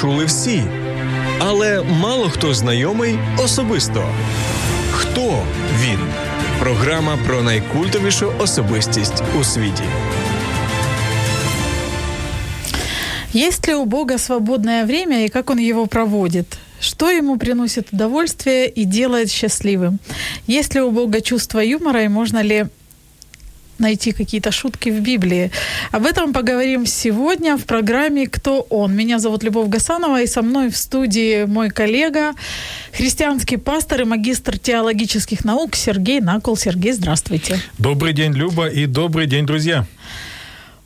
[0.00, 0.62] чули всі,
[1.38, 4.04] але мало хто знайомий особисто.
[4.92, 5.42] Хто
[5.82, 5.98] він?
[6.58, 9.84] Програма про найкультовішу особистість у світі.
[13.34, 16.46] Есть ли у Бога свободное время и как Он его проводит?
[16.80, 19.98] Что ему приносит удовольствие и делает счастливым?
[20.48, 22.66] Есть ли у Бога чувство юмора и можно ли
[23.85, 25.51] найти какие-то шутки в Библии?
[25.91, 28.95] Об этом поговорим сегодня в программе «Кто он?».
[28.95, 32.33] Меня зовут Любовь Гасанова, и со мной в студии мой коллега,
[32.91, 36.57] христианский пастор и магистр теологических наук Сергей Накол.
[36.57, 37.59] Сергей, здравствуйте.
[37.77, 39.85] Добрый день, Люба, и добрый день, друзья.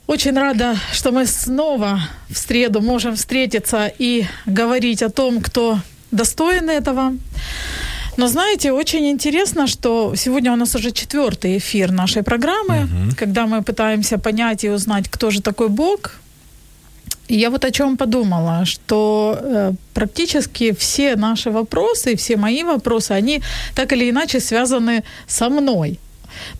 [0.06, 5.78] Очень рада, что мы снова в среду можем встретиться и говорить о том, кто
[6.10, 7.14] достоин этого.
[8.20, 13.16] Но знаете, очень интересно, что сегодня у нас уже четвертый эфир нашей программы, угу.
[13.16, 16.20] когда мы пытаемся понять и узнать, кто же такой Бог.
[17.28, 23.12] И я вот о чем подумала, что э, практически все наши вопросы, все мои вопросы,
[23.12, 23.42] они
[23.74, 25.98] так или иначе связаны со мной.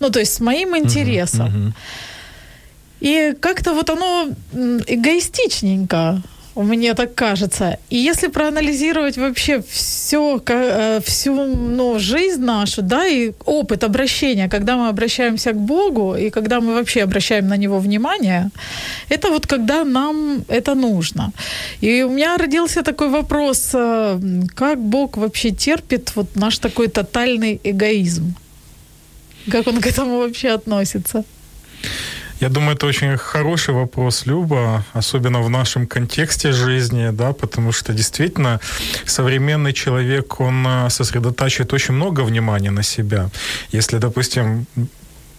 [0.01, 1.49] Ну, то есть с моим интересом.
[1.49, 1.73] Угу, угу.
[3.01, 4.29] И как-то вот оно
[4.87, 6.23] эгоистичненько,
[6.63, 7.79] мне так кажется.
[7.91, 10.41] И если проанализировать вообще все,
[11.05, 16.61] всю ну, жизнь нашу, да, и опыт обращения, когда мы обращаемся к Богу, и когда
[16.61, 18.51] мы вообще обращаем на Него внимание,
[19.09, 21.33] это вот когда нам это нужно.
[21.83, 23.71] И у меня родился такой вопрос,
[24.55, 28.35] как Бог вообще терпит вот наш такой тотальный эгоизм?
[29.51, 31.25] Как он к этому вообще относится?
[32.41, 37.93] Я думаю, это очень хороший вопрос, Люба, особенно в нашем контексте жизни, да, потому что
[37.93, 38.61] действительно
[39.05, 43.29] современный человек, он сосредотачивает очень много внимания на себя.
[43.73, 44.67] Если, допустим,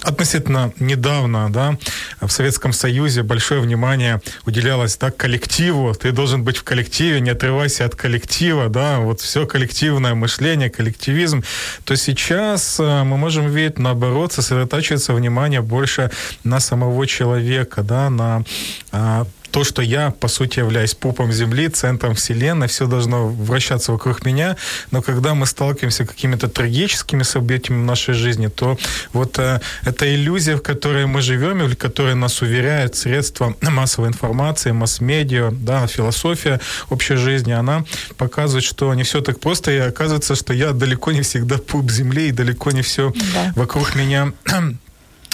[0.03, 1.77] относительно недавно, да,
[2.19, 5.93] в Советском Союзе большое внимание уделялось, да, коллективу.
[5.93, 11.43] Ты должен быть в коллективе, не отрывайся от коллектива, да, вот все коллективное мышление, коллективизм.
[11.83, 16.11] То сейчас э, мы можем видеть, наоборот, сосредотачивается внимание больше
[16.43, 18.43] на самого человека, да, на
[18.91, 24.25] а, то, что я, по сути, являюсь пупом Земли, центром Вселенной, все должно вращаться вокруг
[24.25, 24.55] меня,
[24.91, 28.77] но когда мы сталкиваемся с какими-то трагическими событиями в нашей жизни, то
[29.13, 34.71] вот э, эта иллюзия, в которой мы живем, или которая нас уверяет средства массовой информации,
[34.71, 36.59] масс-медиа, да, философия
[36.89, 37.83] общей жизни, она
[38.17, 42.29] показывает, что не все так просто, и оказывается, что я далеко не всегда пуп Земли,
[42.29, 43.53] и далеко не все да.
[43.55, 44.31] вокруг меня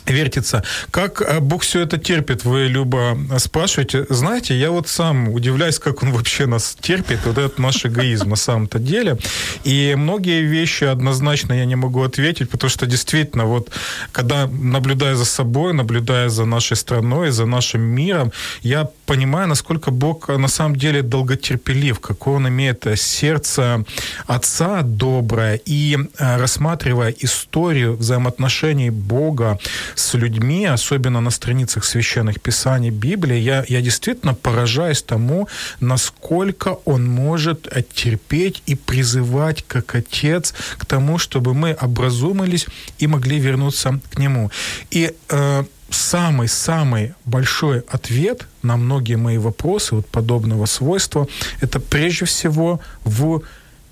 [0.07, 0.63] вертится.
[0.91, 4.05] Как э, Бог все это терпит, вы, Люба, спрашиваете.
[4.09, 8.35] Знаете, я вот сам удивляюсь, как он вообще нас терпит, вот этот наш эгоизм на
[8.35, 9.17] самом-то деле.
[9.63, 13.69] И многие вещи однозначно я не могу ответить, потому что действительно, вот
[14.11, 18.31] когда наблюдая за собой, наблюдая за нашей страной, за нашим миром,
[18.61, 23.83] я понимаю, насколько Бог на самом деле долготерпелив, какое он имеет сердце
[24.25, 29.59] отца доброе, и э, рассматривая историю взаимоотношений Бога
[29.99, 35.47] с людьми, особенно на страницах священных писаний Библии, я, я действительно поражаюсь тому,
[35.79, 42.67] насколько он может терпеть и призывать как отец к тому, чтобы мы образумились
[42.99, 44.51] и могли вернуться к нему.
[44.91, 51.27] И э, самый-самый большой ответ на многие мои вопросы вот подобного свойства,
[51.61, 53.41] это прежде всего в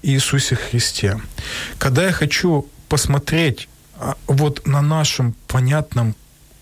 [0.03, 1.19] Иисусе Христе.
[1.79, 3.67] Когда я хочу посмотреть
[4.27, 6.15] вот на нашем понятном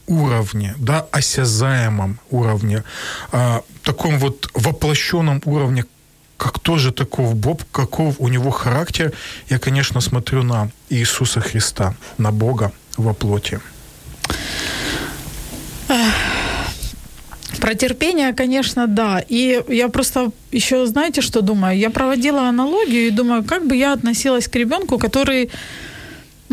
[0.08, 2.84] уровне, да, осязаемом уровне,
[3.32, 5.86] а, таком вот воплощенном уровне,
[6.38, 9.14] как тоже таков Бог, каков у него характер,
[9.50, 13.60] я, конечно, смотрю на Иисуса Христа, на Бога во плоти.
[17.62, 19.24] Про терпение, конечно, да.
[19.30, 21.78] И я просто еще, знаете, что думаю?
[21.78, 25.50] Я проводила аналогию и думаю, как бы я относилась к ребенку, который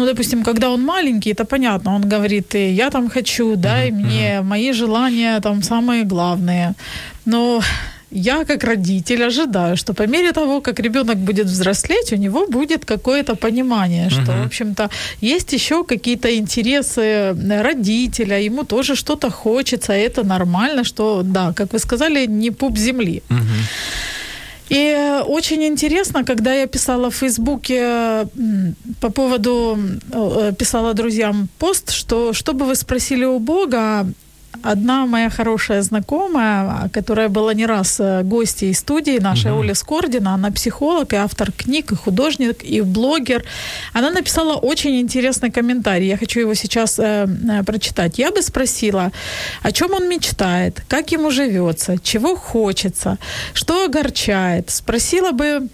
[0.01, 4.41] ну, допустим, когда он маленький, это понятно, он говорит, я там хочу, дай uh-huh, мне,
[4.43, 6.73] мои желания там самые главные.
[7.27, 7.61] Но
[8.11, 12.85] я как родитель ожидаю, что по мере того, как ребенок будет взрослеть, у него будет
[12.85, 14.43] какое-то понимание, что, uh-huh.
[14.43, 21.23] в общем-то, есть еще какие-то интересы родителя, ему тоже что-то хочется, и это нормально, что,
[21.23, 23.23] да, как вы сказали, не пуп земли.
[23.29, 24.20] Uh-huh.
[24.71, 28.29] И очень интересно, когда я писала в Фейсбуке
[29.01, 29.77] по поводу,
[30.13, 34.07] э, писала друзьям пост, что что бы вы спросили у Бога,
[34.63, 39.61] Одна моя хорошая знакомая, которая была не раз э, гостьей студии нашей, угу.
[39.61, 43.45] Оля Скордина, она психолог и автор книг, и художник, и блогер.
[43.95, 46.09] Она написала очень интересный комментарий.
[46.09, 48.19] Я хочу его сейчас э, э прочитать.
[48.19, 49.13] Я бы спросила,
[49.63, 53.19] о чем он мечтает, как ему живется, чего хочется,
[53.55, 54.71] что огорчает.
[54.71, 55.69] Спросила бы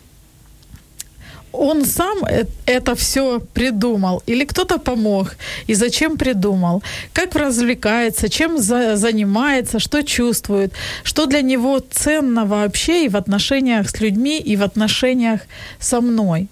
[1.56, 2.18] он сам
[2.66, 4.22] это все придумал?
[4.28, 5.36] Или кто-то помог?
[5.68, 6.82] И зачем придумал,
[7.12, 10.72] как развлекается, чем за, занимается, что чувствует,
[11.04, 15.40] что для него ценно вообще и в отношениях с людьми, и в отношениях
[15.80, 16.48] со мной.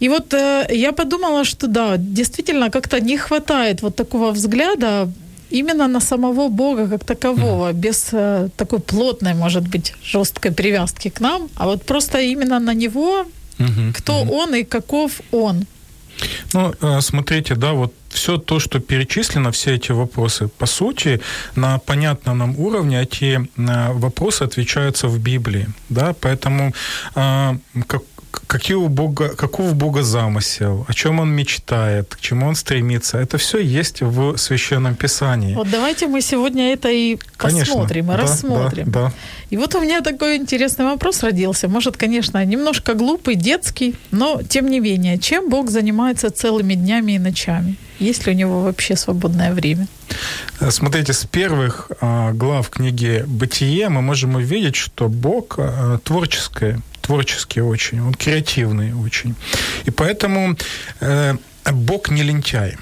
[0.00, 5.08] И вот э, я подумала, что да, действительно как-то не хватает вот такого взгляда
[5.50, 11.20] именно на самого Бога как такового, без э, такой плотной, может быть, жесткой привязки к
[11.20, 13.26] нам, а вот просто именно на Него
[13.58, 14.34] Угу, Кто угу.
[14.34, 15.66] он и каков он?
[16.52, 21.20] Ну, э, смотрите, да, вот все то, что перечислено, все эти вопросы, по сути,
[21.56, 26.72] на понятном нам уровне эти э, вопросы отвечаются в Библии, да, поэтому
[27.14, 28.02] э, как,
[28.48, 33.18] какие у Бога, каков Бога замысел, о чем он мечтает, к чему он стремится.
[33.18, 35.54] Это все есть в Священном Писании.
[35.54, 38.90] Вот давайте мы сегодня это и конечно, посмотрим, и да, рассмотрим.
[38.90, 39.12] Да, да.
[39.50, 41.68] И вот у меня такой интересный вопрос родился.
[41.68, 47.18] Может, конечно, немножко глупый, детский, но тем не менее, чем Бог занимается целыми днями и
[47.18, 47.76] ночами?
[47.98, 49.86] Есть ли у него вообще свободное время?
[50.70, 57.62] Смотрите, с первых а, глав книги «Бытие» мы можем увидеть, что Бог а, творческое творческий
[57.62, 59.34] очень, он креативный очень.
[59.86, 60.56] И поэтому
[61.00, 62.76] э, Бог не лентяй,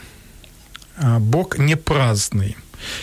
[0.97, 2.57] а Бог не праздный.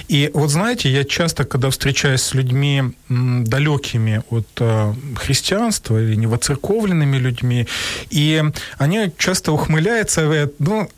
[0.09, 7.17] И вот знаете, я часто, когда встречаюсь с людьми далекими от э, христианства или невоцерковленными
[7.17, 7.67] людьми,
[8.09, 8.43] и
[8.77, 10.89] они часто ухмыляются говорят, ну,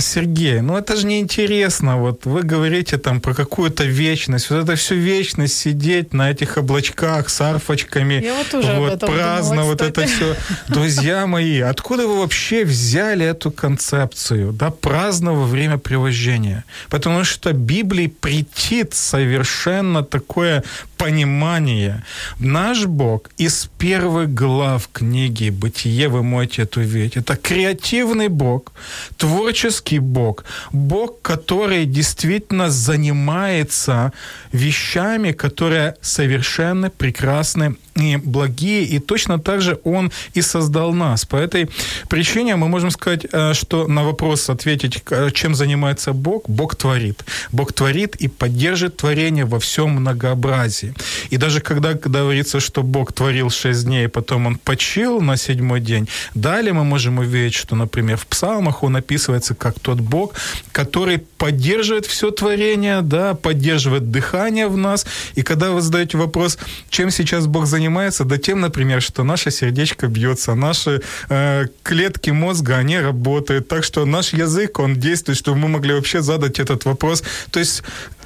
[0.00, 1.96] Сергей, ну это же неинтересно.
[1.96, 4.50] Вот вы говорите там про какую-то вечность.
[4.50, 8.22] Вот это всю вечность сидеть на этих облачках с арфочками.
[8.22, 10.36] Я вот тоже вот, об этом праздно думала, вот это все.
[10.68, 14.52] Друзья мои, откуда вы вообще взяли эту концепцию?
[14.52, 16.64] Да, праздного времяпривождения.
[16.90, 20.62] Потому что Библии претит совершенно такое
[20.98, 22.04] понимание.
[22.38, 27.16] Наш Бог из первых глав книги «Бытие» вы можете это увидеть.
[27.16, 28.72] Это креативный Бог,
[29.16, 29.69] творческий
[30.00, 34.12] Бог, Бог, который действительно занимается
[34.52, 41.24] вещами, которые совершенно прекрасны и благие, и точно так же Он и создал нас.
[41.24, 41.68] По этой
[42.08, 45.02] причине мы можем сказать, э, что на вопрос ответить,
[45.32, 47.24] чем занимается Бог, Бог творит.
[47.52, 50.94] Бог творит и поддержит творение во всем многообразии.
[51.30, 56.08] И даже когда говорится, что Бог творил шесть дней, потом Он почил на седьмой день,
[56.34, 60.34] далее мы можем увидеть, что, например, в псалмах Он описывается как тот Бог,
[60.72, 65.06] который поддерживает все творение, да, поддерживает дыхание в нас.
[65.34, 66.58] И когда вы задаете вопрос,
[66.88, 72.30] чем сейчас Бог занимается, занимается, да тем, например, что наше сердечко бьется, наши э, клетки
[72.30, 76.84] мозга, они работают, так что наш язык, он действует, чтобы мы могли вообще задать этот
[76.84, 77.24] вопрос.
[77.50, 77.82] То есть,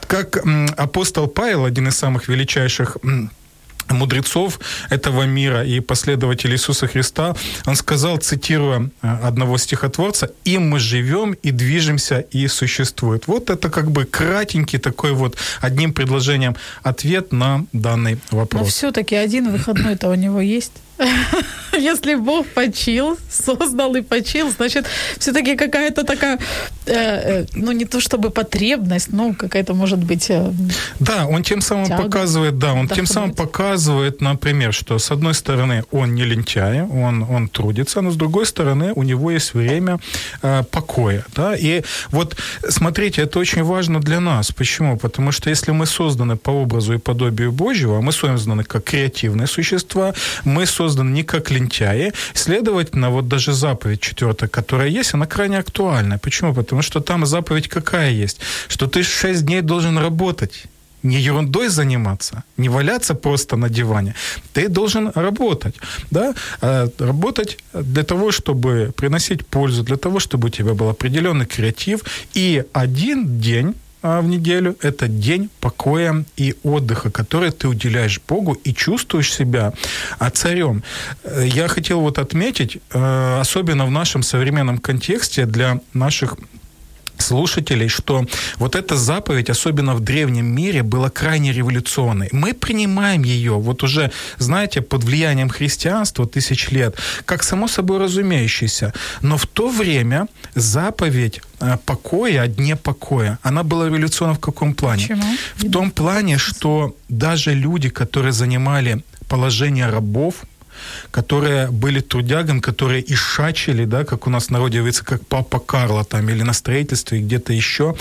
[0.06, 0.44] как
[0.76, 2.98] апостол Павел, один из самых величайших
[3.88, 4.60] мудрецов
[4.90, 7.34] этого мира и последователей Иисуса Христа,
[7.66, 13.26] он сказал, цитируя э, одного стихотворца, «Им мы живем и движемся и существует».
[13.26, 18.62] Вот это как бы кратенький такой вот одним предложением ответ на данный вопрос.
[18.62, 20.72] Но все-таки один выходной-то у него есть.
[21.78, 24.86] Если Бог почил, создал и почил, значит,
[25.18, 26.38] все-таки какая-то такая,
[26.86, 30.30] э, э, ну не то чтобы потребность, но какая-то может быть.
[30.30, 30.52] Э,
[31.00, 35.34] да, он тем самым тяга, показывает, да, он тем самым показывает, например, что с одной
[35.34, 39.98] стороны он не лентяй, он он трудится, но с другой стороны у него есть время
[40.42, 41.56] э, покоя, да.
[41.56, 42.36] И вот
[42.68, 44.52] смотрите, это очень важно для нас.
[44.52, 44.96] Почему?
[44.96, 50.14] Потому что если мы созданы по образу и подобию Божьего, мы созданы как креативные существа,
[50.44, 52.12] мы созданы созданы не как лентяи.
[52.34, 56.18] Следовательно, вот даже заповедь четвертая, которая есть, она крайне актуальна.
[56.18, 56.54] Почему?
[56.54, 58.40] Потому что там заповедь какая есть?
[58.68, 60.64] Что ты шесть дней должен работать
[61.02, 64.14] не ерундой заниматься, не валяться просто на диване.
[64.54, 65.74] Ты должен работать,
[66.10, 71.46] да, а работать для того, чтобы приносить пользу, для того, чтобы у тебя был определенный
[71.46, 72.00] креатив.
[72.34, 73.74] И один день
[74.04, 79.72] в неделю– это день покоя и отдыха, который ты уделяешь Богу и чувствуешь себя
[80.18, 80.82] а, царем.
[81.22, 86.36] Э, я хотел вот отметить, э, особенно в нашем современном контексте для наших
[87.24, 88.24] слушателей, что
[88.58, 92.28] вот эта заповедь, особенно в древнем мире, была крайне революционной.
[92.32, 98.92] Мы принимаем ее, вот уже, знаете, под влиянием христианства тысяч лет, как само собой разумеющееся.
[99.22, 104.74] Но в то время заповедь э, покоя, о дне покоя, она была революционна в каком
[104.74, 105.02] плане?
[105.02, 105.36] Почему?
[105.56, 110.34] В том плане, что даже люди, которые занимали положение рабов,
[111.10, 116.04] которые были трудягами, которые ишачили, да, как у нас в народе говорится, как папа Карло
[116.04, 117.94] там, или на строительстве, где-то еще,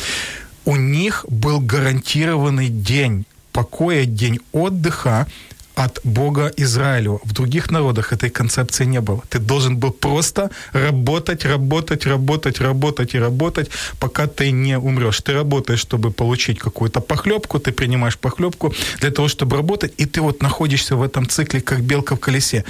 [0.66, 5.28] у них был гарантированный день покоя, день отдыха,
[5.76, 7.20] от Бога Израилю.
[7.26, 9.22] В других народах этой концепции не было.
[9.30, 15.22] Ты должен был просто работать, работать, работать, работать и работать, пока ты не умрешь.
[15.22, 20.22] Ты работаешь, чтобы получить какую-то похлебку, ты принимаешь похлебку для того, чтобы работать, и ты
[20.22, 22.64] вот находишься в этом цикле, как белка в колесе.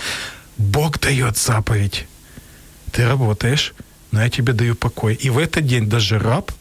[0.58, 2.08] Бог дает заповедь.
[2.92, 3.74] Ты работаешь,
[4.12, 5.16] но я тебе даю покой.
[5.16, 6.52] И в этот день даже раб,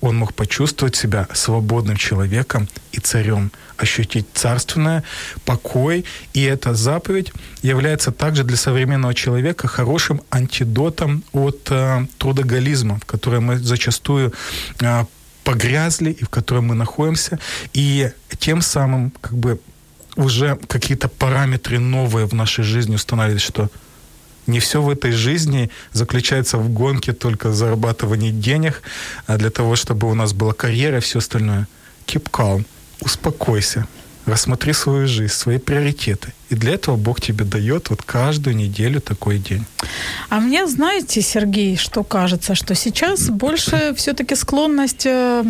[0.00, 5.02] он мог почувствовать себя свободным человеком и царем, ощутить царственное,
[5.44, 6.04] покой.
[6.32, 13.40] И эта заповедь является также для современного человека хорошим антидотом от э, трудоголизма, в который
[13.40, 14.32] мы зачастую
[14.80, 15.04] э,
[15.44, 17.38] погрязли и в котором мы находимся.
[17.72, 19.60] И тем самым как бы
[20.16, 23.70] уже какие-то параметры новые в нашей жизни установились, что
[24.50, 28.82] не все в этой жизни заключается в гонке только зарабатывании денег,
[29.26, 31.66] а для того, чтобы у нас была карьера и все остальное.
[32.06, 32.64] Keep calm,
[33.00, 33.86] успокойся,
[34.26, 36.32] рассмотри свою жизнь, свои приоритеты.
[36.50, 39.64] И для этого Бог тебе дает вот каждую неделю такой день.
[40.28, 45.44] А мне, знаете, Сергей, что кажется, что сейчас больше все-таки склонность э,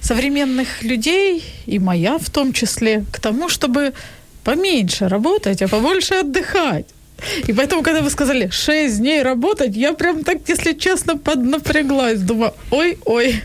[0.00, 3.92] современных людей, и моя в том числе, к тому, чтобы
[4.44, 6.86] поменьше работать, а побольше отдыхать.
[7.46, 12.20] И поэтому, когда вы сказали 6 дней работать, я прям так, если честно, поднапряглась.
[12.20, 13.42] Думаю, ой-ой.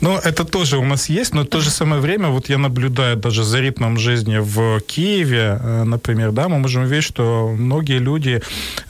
[0.00, 3.16] Ну, это тоже у нас есть, но в то же самое время вот я наблюдаю
[3.16, 8.40] даже за ритмом жизни в Киеве, э, например, да, мы можем увидеть, что многие люди,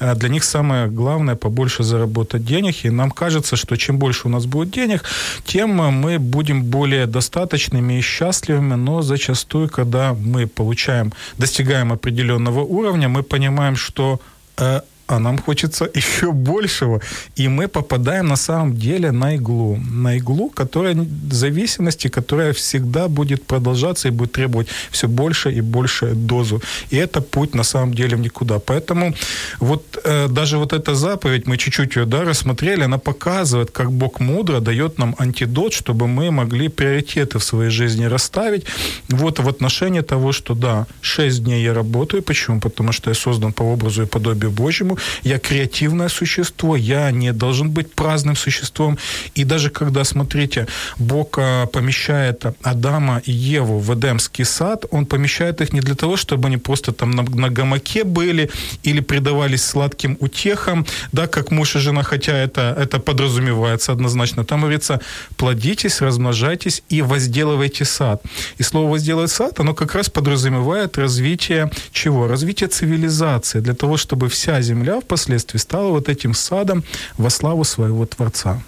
[0.00, 4.30] э, для них самое главное побольше заработать денег, и нам кажется, что чем больше у
[4.30, 5.04] нас будет денег,
[5.44, 13.08] тем мы будем более достаточными и счастливыми, но зачастую, когда мы получаем, достигаем определенного уровня,
[13.08, 14.20] мы понимаем, что
[14.58, 17.00] э, а нам хочется еще большего.
[17.36, 19.76] И мы попадаем на самом деле на иглу.
[19.76, 20.96] На иглу, которая
[21.30, 26.62] зависимости, которая всегда будет продолжаться и будет требовать все больше и больше дозу.
[26.90, 28.58] И это путь на самом деле в никуда.
[28.58, 29.14] Поэтому
[29.60, 34.20] вот э, даже вот эта заповедь, мы чуть-чуть ее да, рассмотрели, она показывает, как Бог
[34.20, 38.66] мудро дает нам антидот, чтобы мы могли приоритеты в своей жизни расставить.
[39.08, 42.22] Вот в отношении того, что да, 6 дней я работаю.
[42.22, 42.60] Почему?
[42.60, 47.70] Потому что я создан по образу и подобию Божьему я креативное существо, я не должен
[47.70, 48.98] быть праздным существом.
[49.34, 50.66] И даже когда, смотрите,
[50.98, 56.16] Бог а, помещает Адама и Еву в Эдемский сад, он помещает их не для того,
[56.16, 58.50] чтобы они просто там на, на гамаке были
[58.82, 64.44] или предавались сладким утехам, да, как муж и жена, хотя это, это подразумевается однозначно.
[64.44, 65.00] Там говорится,
[65.36, 68.22] плодитесь, размножайтесь и возделывайте сад.
[68.58, 72.26] И слово «возделывать сад», оно как раз подразумевает развитие чего?
[72.26, 76.82] Развитие цивилизации, для того, чтобы вся земля земля впоследствии стала вот этим садом
[77.16, 78.62] во славу своего Творца.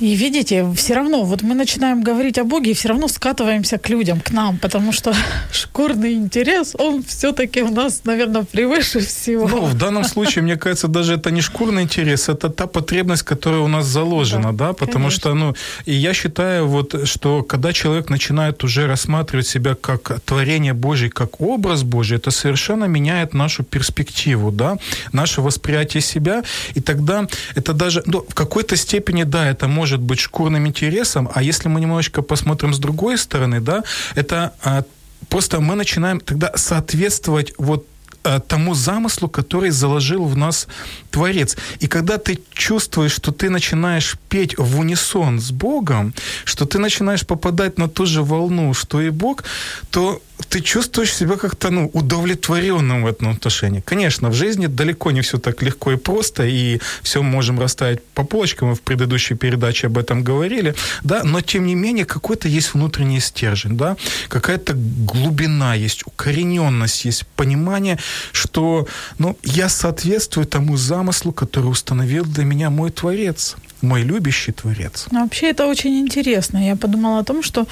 [0.00, 3.88] И видите, все равно, вот мы начинаем говорить о Боге, и все равно скатываемся к
[3.88, 5.14] людям, к нам, потому что
[5.52, 9.48] шкурный интерес, он все-таки у нас, наверное, превыше всего.
[9.48, 13.60] Ну, в данном случае, мне кажется, даже это не шкурный интерес, это та потребность, которая
[13.60, 14.72] у нас заложена, да, да?
[14.72, 15.20] потому конечно.
[15.20, 15.54] что, ну,
[15.86, 21.40] и я считаю, вот, что когда человек начинает уже рассматривать себя как творение Божье, как
[21.40, 24.76] образ Божий, это совершенно меняет нашу перспективу, да,
[25.12, 26.42] наше восприятие себя,
[26.74, 31.28] и тогда это даже, ну, в какой-то степени, да, это может может быть шкурным интересом,
[31.32, 33.84] а если мы немножечко посмотрим с другой стороны, да,
[34.16, 34.82] это а,
[35.28, 37.86] просто мы начинаем тогда соответствовать вот
[38.24, 40.66] а, тому замыслу, который заложил в нас
[41.10, 41.56] Творец.
[41.78, 46.12] И когда ты чувствуешь, что ты начинаешь петь в унисон с Богом,
[46.44, 49.44] что ты начинаешь попадать на ту же волну, что и Бог,
[49.90, 53.80] то ты чувствуешь себя как-то ну, удовлетворенным в этом отношении.
[53.80, 58.24] Конечно, в жизни далеко не все так легко и просто, и все можем расставить по
[58.24, 62.74] полочкам, мы в предыдущей передаче об этом говорили, да, но тем не менее какой-то есть
[62.74, 63.96] внутренний стержень, да,
[64.28, 67.98] какая-то глубина есть, укорененность есть, понимание,
[68.32, 68.86] что
[69.18, 73.56] ну, я соответствую тому замыслу, который установил для меня мой Творец.
[73.82, 75.06] Мой любящий Творец.
[75.10, 76.58] Ну, вообще это очень интересно.
[76.58, 77.66] Я подумала о том, что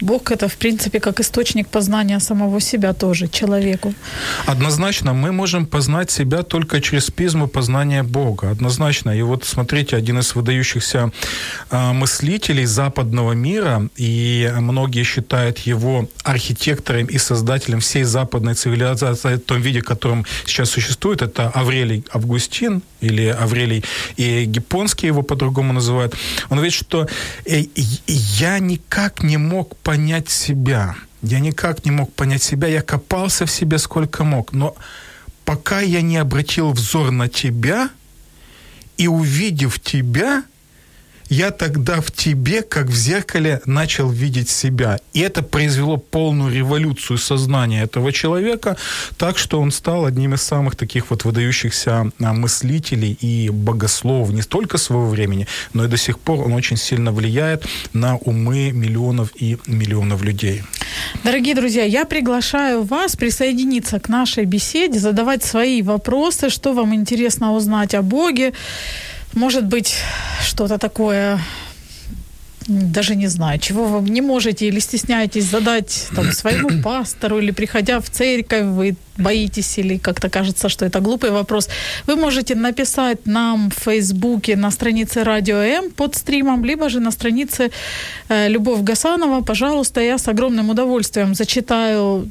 [0.00, 3.94] Бог это, в принципе, как источник познания самого себя тоже человеку.
[4.46, 8.50] Однозначно, мы можем познать себя только через призму познания Бога.
[8.50, 9.10] Однозначно.
[9.10, 11.10] И вот смотрите, один из выдающихся
[11.70, 19.40] э, мыслителей западного мира, и многие считают его архитектором и создателем всей западной цивилизации в
[19.40, 23.84] том виде, в котором сейчас существует, это Аврелий Августин или Аврелий
[24.16, 26.14] и Гиппонский его по-другому называют.
[26.48, 27.08] Он говорит, что
[27.44, 27.64] э,
[28.06, 30.94] я никак не мог понять себя.
[31.22, 32.68] Я никак не мог понять себя.
[32.68, 34.52] Я копался в себе сколько мог.
[34.52, 34.74] Но
[35.44, 37.90] пока я не обратил взор на тебя
[38.98, 40.44] и увидев тебя,
[41.30, 44.98] я тогда в тебе, как в зеркале, начал видеть себя.
[45.12, 48.76] И это произвело полную революцию сознания этого человека,
[49.16, 54.42] так что он стал одним из самых таких вот выдающихся а, мыслителей и богословов не
[54.42, 59.30] только своего времени, но и до сих пор он очень сильно влияет на умы миллионов
[59.36, 60.62] и миллионов людей.
[61.22, 67.52] Дорогие друзья, я приглашаю вас присоединиться к нашей беседе, задавать свои вопросы, что вам интересно
[67.52, 68.52] узнать о Боге,
[69.34, 69.94] может быть,
[70.42, 71.40] что-то такое
[72.70, 78.00] даже не знаю, чего вы не можете или стесняетесь задать там, своему пастору, или приходя
[78.00, 81.68] в церковь, вы боитесь или как-то кажется, что это глупый вопрос,
[82.06, 87.10] вы можете написать нам в Фейсбуке на странице Радио М под стримом, либо же на
[87.10, 87.70] странице
[88.28, 89.42] э, Любовь Гасанова.
[89.42, 92.28] Пожалуйста, я с огромным удовольствием зачитаю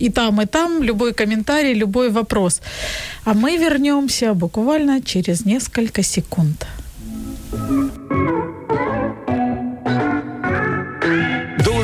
[0.00, 2.60] и там, и там любой комментарий, любой вопрос.
[3.24, 6.66] А мы вернемся буквально через несколько секунд.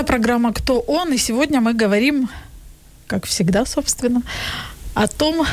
[0.00, 2.30] Это программа «Кто он?» И сегодня мы говорим,
[3.06, 4.22] как всегда, собственно,
[4.94, 5.46] о том,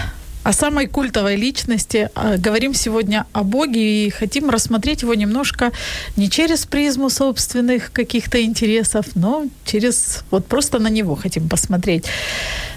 [0.44, 2.10] о самой культовой личности.
[2.16, 5.74] А, говорим сегодня о Боге и хотим рассмотреть его немножко
[6.16, 12.06] не через призму собственных каких-то интересов, но через вот просто на него хотим посмотреть.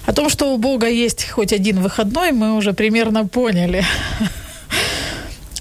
[0.07, 3.85] О том, что у Бога есть хоть один выходной, мы уже примерно поняли.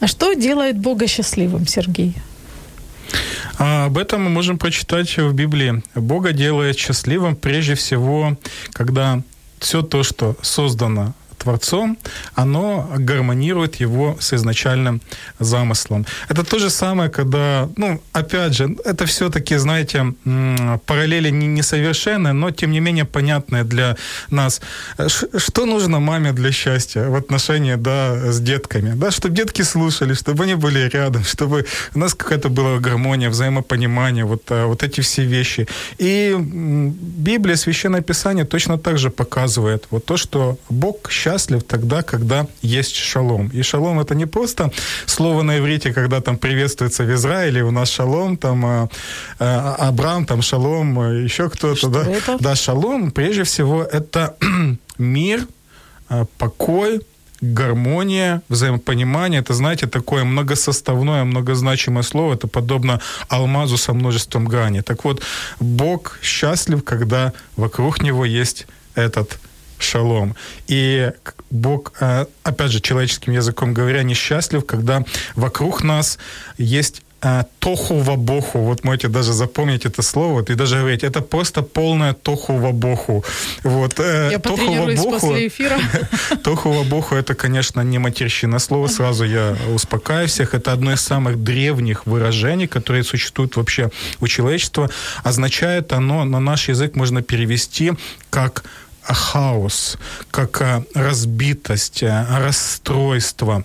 [0.02, 2.15] А что делает Бога счастливым, Сергей?
[3.60, 5.84] А об этом мы можем прочитать в Библии.
[5.93, 8.38] Бога делает счастливым прежде всего,
[8.72, 9.22] когда
[9.60, 11.97] все то, что создано Творцом,
[12.36, 15.02] оно гармонирует его с изначальным
[15.39, 16.06] замыслом.
[16.30, 20.13] Это то же самое, когда, ну, опять же, это все-таки, знаете,
[20.86, 23.95] параллели несовершенные, но тем не менее понятные для
[24.30, 24.62] нас.
[25.38, 28.93] Что нужно маме для счастья в отношении, да, с детками?
[28.95, 34.25] Да, чтобы детки слушали, чтобы они были рядом, чтобы у нас какая-то была гармония, взаимопонимание,
[34.25, 35.67] вот, а, вот эти все вещи.
[35.97, 42.02] И Библия, Священное Писание точно так же показывает вот то, что Бог счастлив счастлив тогда,
[42.02, 43.52] когда есть шалом.
[43.54, 44.72] И шалом это не просто
[45.06, 48.88] слово на иврите, когда там приветствуется в Израиле, у нас шалом, там э,
[49.39, 51.88] э, Абрам, там шалом, э, еще кто-то.
[51.89, 52.00] да?
[52.00, 52.38] Это?
[52.39, 54.36] да, шалом, прежде всего, это
[54.98, 55.48] мир,
[56.38, 57.00] покой,
[57.42, 59.42] гармония, взаимопонимание.
[59.42, 62.34] Это, знаете, такое многосоставное, многозначимое слово.
[62.34, 64.82] Это подобно алмазу со множеством граней.
[64.82, 65.22] Так вот,
[65.60, 69.39] Бог счастлив, когда вокруг него есть этот
[69.80, 70.36] шалом.
[70.68, 71.12] И
[71.50, 75.04] Бог, э, опять же, человеческим языком говоря, несчастлив, когда
[75.36, 76.20] вокруг нас
[76.58, 81.62] есть э, тоху вабоху, вот можете даже запомнить это слово, и даже говорить, это просто
[81.62, 83.24] полная тоху вабоху.
[83.63, 85.78] Вот, э, Я тоху вабоху, после эфира.
[86.44, 91.44] тоху вабоху, это, конечно, не матерщина слово, сразу я успокаиваю всех, это одно из самых
[91.44, 93.89] древних выражений, которые существуют вообще
[94.22, 94.89] у человечества.
[95.24, 97.94] Означает оно, на наш язык можно перевести
[98.30, 98.63] как
[99.03, 99.97] хаос,
[100.31, 103.63] как э, разбитость, э, расстройство.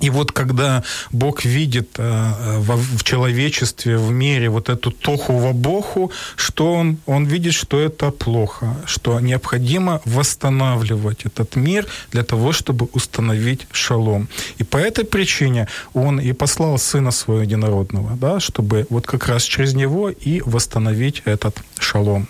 [0.00, 6.74] И вот когда Бог видит в, в человечестве, в мире вот эту тоху вабоху, что
[6.74, 6.98] он?
[7.06, 14.28] Он видит, что это плохо, что необходимо восстанавливать этот мир для того, чтобы установить шалом.
[14.58, 19.42] И по этой причине он и послал Сына Своего Единородного, да, чтобы вот как раз
[19.42, 22.28] через него и восстановить этот шалом.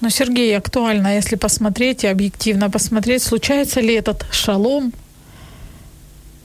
[0.00, 4.92] Но, Сергей, актуально, если посмотреть и объективно посмотреть, случается ли этот шалом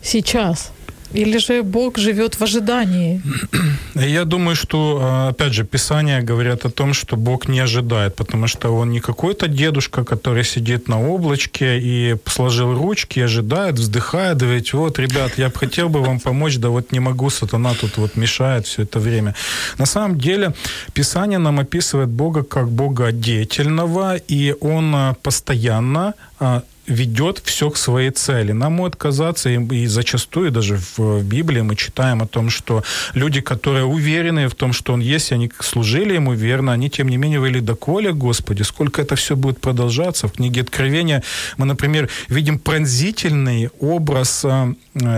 [0.02, 0.72] сейчас?
[1.13, 3.21] Или же Бог живет в ожидании?
[3.95, 8.47] Я думаю, что, а, опять же, Писания говорят о том, что Бог не ожидает, потому
[8.47, 14.73] что Он не какой-то дедушка, который сидит на облачке и сложил ручки, ожидает, вздыхает, говорит,
[14.73, 18.17] вот, ребят, я бы хотел бы вам помочь, да вот не могу, сатана тут вот
[18.17, 19.36] мешает все это время.
[19.78, 20.54] На самом деле,
[20.93, 27.78] Писание нам описывает Бога как Бога деятельного, и Он а, постоянно а, ведет все к
[27.78, 28.52] своей цели.
[28.52, 32.84] Нам может казаться, и, и зачастую даже в, в Библии мы читаем о том, что
[33.13, 37.17] люди, которые уверены в том, что Он есть, они служили Ему верно, они, тем не
[37.17, 40.28] менее, говорили, доколе, Господи, сколько это все будет продолжаться.
[40.28, 41.24] В книге Откровения
[41.58, 44.74] мы, например, видим пронзительный образ э,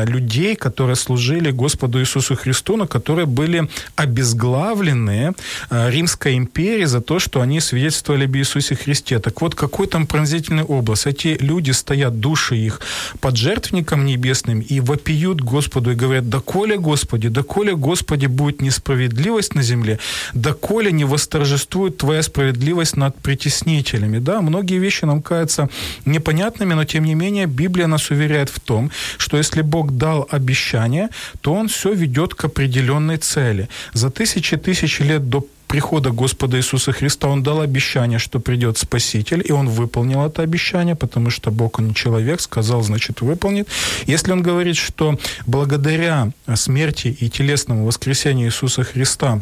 [0.06, 5.34] людей, которые служили Господу Иисусу Христу, но которые были обезглавлены
[5.70, 9.20] э, Римской империей за то, что они свидетельствовали об Иисусе Христе.
[9.20, 11.06] Так вот, какой там пронзительный образ?
[11.06, 12.82] Эти люди люди стоят, души их,
[13.20, 19.64] под жертвенником небесным и вопиют Господу и говорят, доколе, Господи, доколе, Господи, будет несправедливость на
[19.64, 20.00] земле,
[20.34, 24.20] доколе не восторжествует Твоя справедливость над притеснителями.
[24.20, 25.70] Да, многие вещи нам кажутся
[26.06, 31.10] непонятными, но тем не менее Библия нас уверяет в том, что если Бог дал обещание,
[31.42, 33.70] то Он все ведет к определенной цели.
[33.94, 35.42] За тысячи тысячи лет до
[35.76, 40.96] прихода Господа Иисуса Христа он дал обещание, что придет Спаситель, и он выполнил это обещание,
[40.96, 43.68] потому что Бог, он не человек, сказал, значит, выполнит.
[44.08, 49.42] Если он говорит, что благодаря смерти и телесному воскресению Иисуса Христа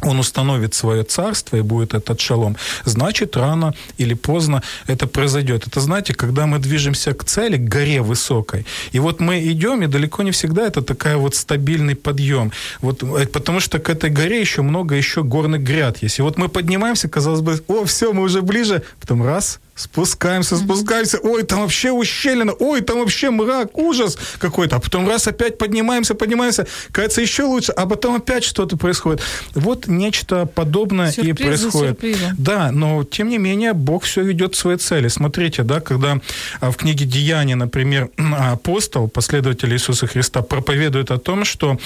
[0.00, 5.66] он установит свое царство и будет этот шалом, значит, рано или поздно это произойдет.
[5.66, 9.86] Это, знаете, когда мы движемся к цели, к горе высокой, и вот мы идем, и
[9.86, 12.52] далеко не всегда это такая вот стабильный подъем.
[12.80, 16.18] Вот, э, потому что к этой горе еще много еще горных гряд есть.
[16.18, 21.18] И вот мы поднимаемся, казалось бы, о, все, мы уже ближе, потом раз– Спускаемся, спускаемся.
[21.22, 22.52] Ой, там вообще ущелина.
[22.52, 24.76] Ой, там вообще мрак, ужас какой-то.
[24.76, 26.66] А потом раз опять поднимаемся, поднимаемся.
[26.90, 27.72] Кажется, еще лучше.
[27.72, 29.22] А потом опять что-то происходит.
[29.54, 32.00] Вот нечто подобное Сюрприз и происходит.
[32.36, 35.08] Да, но тем не менее Бог все ведет к своей цели.
[35.08, 36.20] Смотрите, да, когда
[36.60, 41.78] а, в книге Деяния, например, апостол, последователь Иисуса Христа, проповедует о том, что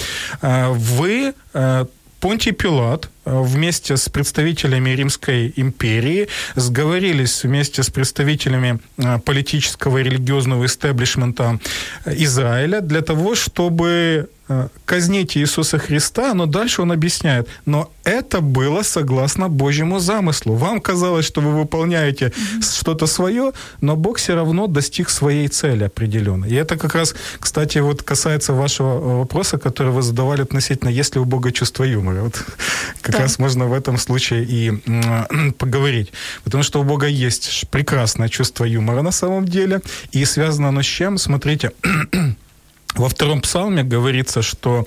[0.42, 1.87] а, вы а,
[2.20, 10.65] Понтий Пилат вместе с представителями Римской империи сговорились вместе с представителями э, политического и религиозного
[10.67, 11.59] истеблишмента
[12.07, 18.83] Израиля для того, чтобы Э, казните Иисуса Христа, но дальше он объясняет, но это было
[18.83, 20.55] согласно Божьему замыслу.
[20.55, 22.79] Вам казалось, что вы выполняете mm-hmm.
[22.79, 26.49] что-то свое, но Бог все равно достиг своей цели определенной.
[26.49, 31.21] И это как раз, кстати, вот касается вашего вопроса, который вы задавали относительно, есть ли
[31.21, 32.23] у Бога чувство юмора.
[32.23, 32.45] Вот
[33.01, 33.22] как да.
[33.24, 34.72] раз можно в этом случае и
[35.59, 36.12] поговорить.
[36.44, 39.81] Потому что у Бога есть прекрасное чувство юмора на самом деле.
[40.12, 41.18] И связано оно с чем?
[41.18, 41.72] Смотрите,
[42.96, 44.87] во втором псалме говорится, что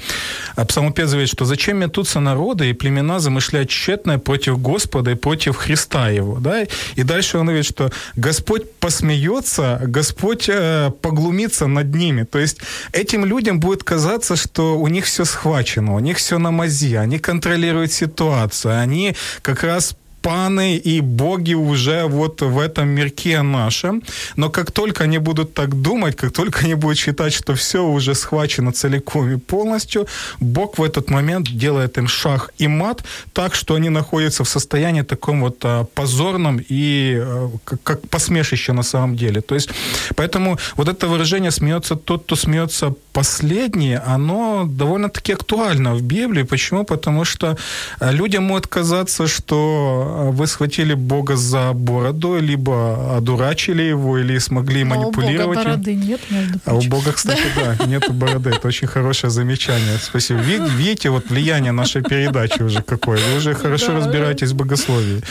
[0.55, 5.55] а, псалмопевец говорит, что зачем метутся народы и племена замышлять тщетное против Господа и против
[5.55, 6.39] Христа его.
[6.39, 6.63] Да?
[6.95, 12.23] И дальше он говорит, что Господь посмеется, Господь э, поглумится над ними.
[12.23, 12.59] То есть
[12.91, 17.19] этим людям будет казаться, что у них все схвачено, у них все на мази, они
[17.19, 24.03] контролируют ситуацию, они как раз паны и боги уже вот в этом мирке нашем.
[24.35, 28.15] Но как только они будут так думать, как только они будут считать, что все уже
[28.15, 30.07] схвачено целиком и полностью,
[30.39, 33.03] Бог в этот момент делает им шаг и мат,
[33.33, 38.73] так что они находятся в состоянии таком вот а, позорном и а, как, как посмешище
[38.73, 39.41] на самом деле.
[39.41, 39.69] То есть,
[40.15, 46.43] поэтому вот это выражение «смеется тот, кто смеется последний», оно довольно-таки актуально в Библии.
[46.43, 46.83] Почему?
[46.83, 47.57] Потому что
[47.99, 54.83] а, людям может казаться, что вы схватили Бога за бороду, либо одурачили его, или смогли
[54.83, 55.57] Но манипулировать.
[55.57, 56.79] у Бога бороды нет, между прочим.
[56.79, 58.49] А у Бога, кстати, да, нет бороды.
[58.49, 59.97] Это очень хорошее замечание.
[60.01, 60.39] Спасибо.
[60.39, 63.19] Видите, вот влияние нашей передачи уже какое.
[63.31, 65.21] Вы уже хорошо разбираетесь в богословии.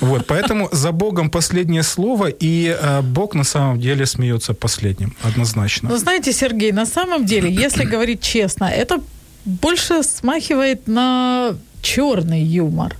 [0.00, 5.88] Вот, поэтому за Богом последнее слово, и а, Бог на самом деле смеется последним, однозначно.
[5.88, 9.00] Ну, знаете, Сергей, на самом деле, если говорить честно, это
[9.44, 12.96] больше смахивает на черный юмор.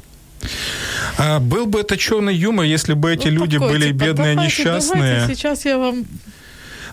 [1.18, 4.34] А был бы это черный юмор, если бы эти ну, люди такой, были типа, бедные,
[4.34, 5.14] давайте, несчастные.
[5.14, 6.04] Давайте, сейчас я вам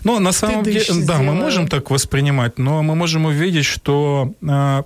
[0.04, 4.84] ну, на самом деле, да, мы можем так воспринимать, но мы можем увидеть, что а,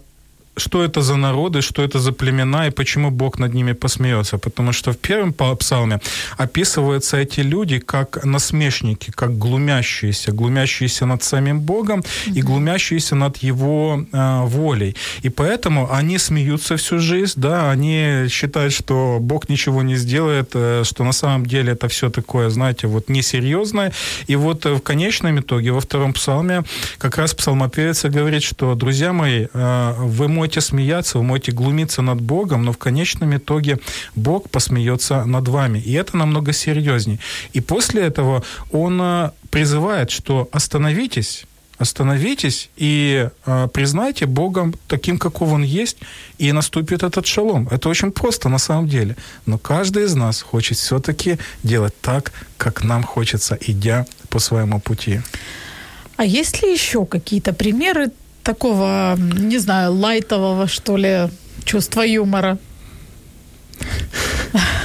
[0.56, 4.38] что это за народы, что это за племена и почему Бог над ними посмеется.
[4.38, 6.00] Потому что в первом псалме
[6.38, 12.38] описываются эти люди как насмешники, как глумящиеся, глумящиеся над самим Богом mm-hmm.
[12.38, 14.96] и глумящиеся над Его э, волей.
[15.22, 20.82] И поэтому они смеются всю жизнь, да, они считают, что Бог ничего не сделает, э,
[20.84, 23.92] что на самом деле это все такое, знаете, вот несерьезное.
[24.26, 26.62] И вот в конечном итоге во втором псалме
[26.98, 32.20] как раз псалмопевец говорит, что, друзья мои, э, вы можете смеяться, вы можете глумиться над
[32.20, 33.78] Богом, но в конечном итоге
[34.14, 35.78] Бог посмеется над вами.
[35.78, 37.18] И это намного серьезнее.
[37.54, 41.46] И после этого он э, призывает, что остановитесь,
[41.78, 45.96] остановитесь и э, признайте Богом таким, каков Он есть,
[46.40, 47.68] и наступит этот шалом.
[47.70, 49.16] Это очень просто на самом деле.
[49.46, 55.20] Но каждый из нас хочет все-таки делать так, как нам хочется, идя по своему пути.
[56.16, 58.10] А есть ли еще какие-то примеры
[58.44, 61.28] такого, не знаю, лайтового, что ли,
[61.64, 62.58] чувства юмора?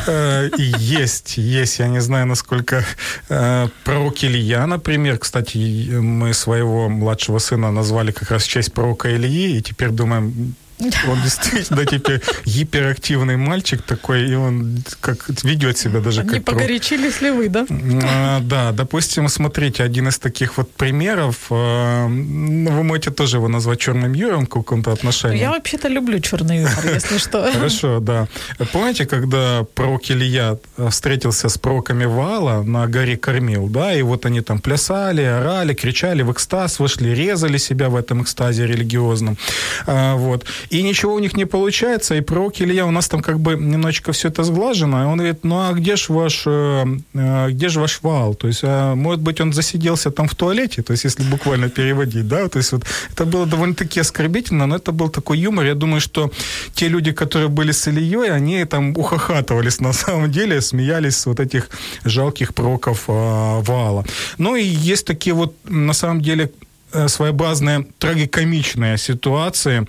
[0.08, 1.80] Э, есть, есть.
[1.80, 2.84] Я не знаю, насколько
[3.30, 9.16] э, пророк Илья, например, кстати, мы своего младшего сына назвали как раз в честь пророка
[9.16, 16.00] Ильи, и теперь думаем, он действительно теперь гиперактивный мальчик такой, и он как ведет себя
[16.00, 16.34] даже как...
[16.34, 17.66] Не погорячились ли вы, да?
[18.04, 23.48] А, да, допустим, смотрите, один из таких вот примеров, а, ну, вы можете тоже его
[23.48, 25.40] назвать черным юмором в каком-то отношении.
[25.40, 27.52] Я вообще-то люблю черный юмор, если что.
[27.52, 28.28] Хорошо, да.
[28.72, 30.58] Помните, когда пророк Илья
[30.90, 36.22] встретился с пророками Вала на горе Кормил, да, и вот они там плясали, орали, кричали
[36.22, 39.38] в экстаз, вышли, резали себя в этом экстазе религиозном,
[39.86, 43.40] а, вот и ничего у них не получается, и пророк Илья, у нас там как
[43.40, 47.50] бы немножечко все это сглажено, и он говорит, ну а где же ваш, э, э,
[47.50, 48.36] где же ваш вал?
[48.36, 52.28] То есть, а, может быть, он засиделся там в туалете, то есть, если буквально переводить,
[52.28, 56.02] да, то есть, вот это было довольно-таки оскорбительно, но это был такой юмор, я думаю,
[56.02, 56.32] что
[56.74, 61.40] те люди, которые были с Ильей, они там ухахатывались на самом деле, смеялись с вот
[61.40, 61.70] этих
[62.06, 64.06] жалких пророков э, Ваала.
[64.38, 66.52] Ну и есть такие вот, на самом деле,
[66.92, 69.86] Э, своеобразные трагикомичные ситуации,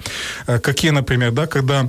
[0.47, 1.89] э, какие, например, да, когда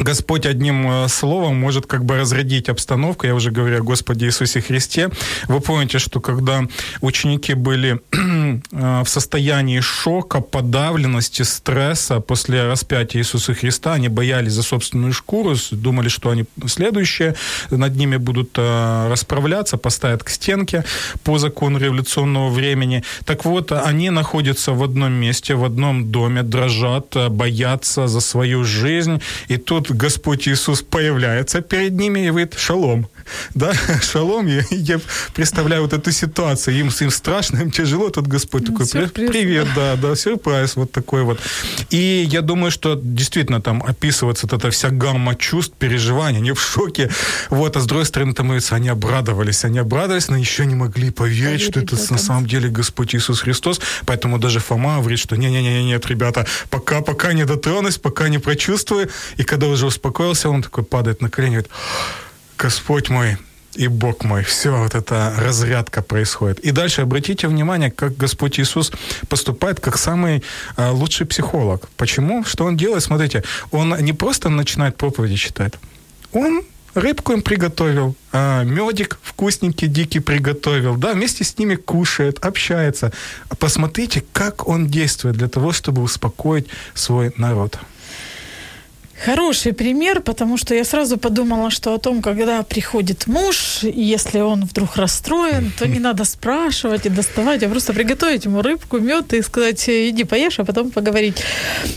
[0.00, 3.26] Господь одним э, словом может как бы разрядить обстановку.
[3.26, 5.10] Я уже говорю о Господе Иисусе Христе.
[5.48, 6.62] Вы помните, что когда
[7.00, 14.62] ученики были э, в состоянии шока, подавленности, стресса после распятия Иисуса Христа, они боялись за
[14.62, 17.34] собственную шкуру, думали, что они следующие,
[17.70, 20.84] над ними будут э, расправляться, поставят к стенке
[21.24, 23.02] по закону революционного времени.
[23.24, 29.20] Так вот, они находятся в одном месте, в одном доме, дрожат, боятся за свою жизнь.
[29.48, 33.08] И тут Господь Иисус появляется перед ними и говорит «Шалом».
[33.54, 35.00] Да, шалом, я, я
[35.34, 39.30] представляю вот эту ситуацию, им, им страшно, им тяжело, тут Господь такой, сюрприз.
[39.30, 41.40] привет, да, да, сюрприз, вот такой вот.
[41.90, 46.60] И я думаю, что действительно там описывается вот эта вся гамма чувств, переживаний, они в
[46.60, 47.10] шоке,
[47.50, 51.38] вот, а с другой стороны, там они обрадовались, они обрадовались, но еще не могли поверить,
[51.38, 55.84] поверить что это на самом деле Господь Иисус Христос, поэтому даже Фома говорит, что не-не-не,
[55.84, 60.84] нет, ребята, пока, пока не дотронусь, пока не прочувствую, и когда уже успокоился, он такой
[60.84, 61.70] падает на колени, говорит,
[62.58, 63.36] Господь мой,
[63.76, 64.42] и Бог мой.
[64.42, 66.58] Все, вот эта разрядка происходит.
[66.58, 68.92] И дальше обратите внимание, как Господь Иисус
[69.28, 70.42] поступает как самый
[70.76, 71.88] а, лучший психолог.
[71.96, 72.44] Почему?
[72.44, 73.04] Что он делает?
[73.04, 75.74] Смотрите, он не просто начинает проповеди читать,
[76.32, 76.62] он
[76.94, 83.12] рыбку им приготовил, а, медик вкусненький, дикий приготовил, да, вместе с ними кушает, общается.
[83.60, 87.78] Посмотрите, как он действует для того, чтобы успокоить свой народ.
[89.24, 94.38] Хороший пример, потому что я сразу подумала, что о том, когда приходит муж, и если
[94.40, 99.32] он вдруг расстроен, то не надо спрашивать и доставать, а просто приготовить ему рыбку, мед
[99.32, 101.42] и сказать, иди поешь, а потом поговорить.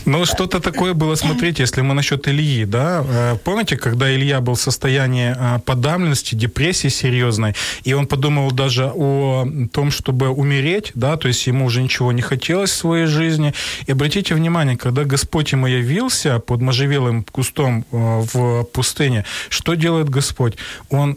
[0.04, 4.54] Ну, что-то такое было, смотрите, если мы насчет Ильи, да, э, помните, когда Илья был
[4.54, 7.54] в состоянии э, подавленности, депрессии серьезной,
[7.84, 12.22] и он подумал даже о том, чтобы умереть, да, то есть ему уже ничего не
[12.22, 13.54] хотелось в своей жизни,
[13.86, 19.74] и обратите внимание, когда Господь ему явился под можжевелым белым кустом э, в пустыне, что
[19.74, 20.56] делает Господь?
[20.90, 21.16] Он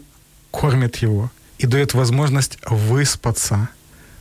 [0.50, 3.68] кормит его и дает возможность выспаться.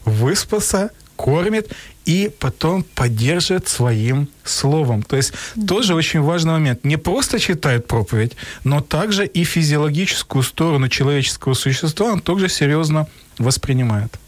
[0.05, 1.71] Выспаться, кормит
[2.05, 5.01] и потом поддерживает своим словом.
[5.01, 5.65] То есть mm-hmm.
[5.65, 6.83] тоже очень важный момент.
[6.85, 13.07] Не просто читает проповедь, но также и физиологическую сторону человеческого существа он также серьезно
[13.39, 14.19] воспринимает.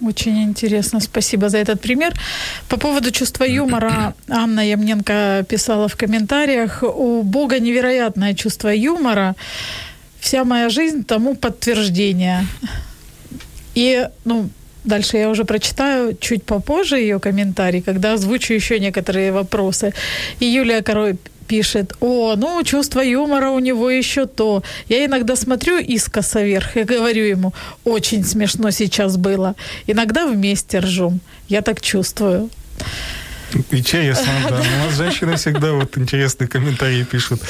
[0.00, 2.12] Очень интересно, спасибо за этот пример.
[2.68, 9.34] По поводу чувства юмора Анна Ямненко писала в комментариях, у Бога невероятное чувство юмора,
[10.20, 12.46] вся моя жизнь тому подтверждение.
[13.74, 14.48] И, ну,
[14.84, 19.92] Дальше я уже прочитаю чуть попозже ее комментарий, когда озвучу еще некоторые вопросы.
[20.40, 21.18] И Юлия Корой
[21.50, 24.62] пишет, о, ну, чувство юмора у него еще то.
[24.88, 27.52] Я иногда смотрю искоса вверх и говорю ему,
[27.84, 29.56] очень смешно сейчас было.
[29.88, 31.20] Иногда вместе ржем.
[31.48, 32.50] Я так чувствую.
[33.72, 34.62] Интересно, да.
[34.82, 37.40] У нас женщины всегда вот интересные комментарии пишут.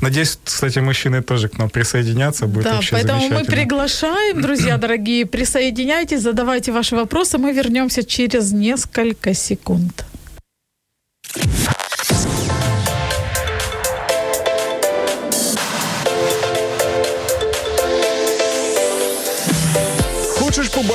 [0.00, 2.46] Надеюсь, кстати, мужчины тоже к нам присоединятся.
[2.46, 7.38] Будет да, вообще поэтому мы приглашаем, друзья дорогие, присоединяйтесь, задавайте ваши вопросы.
[7.38, 10.04] Мы вернемся через несколько секунд.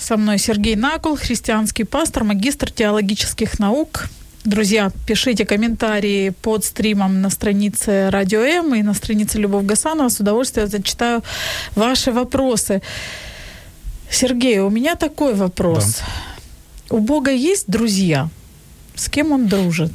[0.00, 4.08] со мной Сергей Накол, христианский пастор, магистр теологических наук.
[4.44, 10.08] Друзья, пишите комментарии под стримом на странице Радио М и на странице Любовь Гасанова.
[10.08, 11.22] С удовольствием зачитаю
[11.74, 12.80] ваши вопросы.
[14.10, 15.98] Сергей, у меня такой вопрос.
[16.88, 16.96] Да.
[16.96, 18.28] У Бога есть друзья?
[18.94, 19.92] С кем он дружит?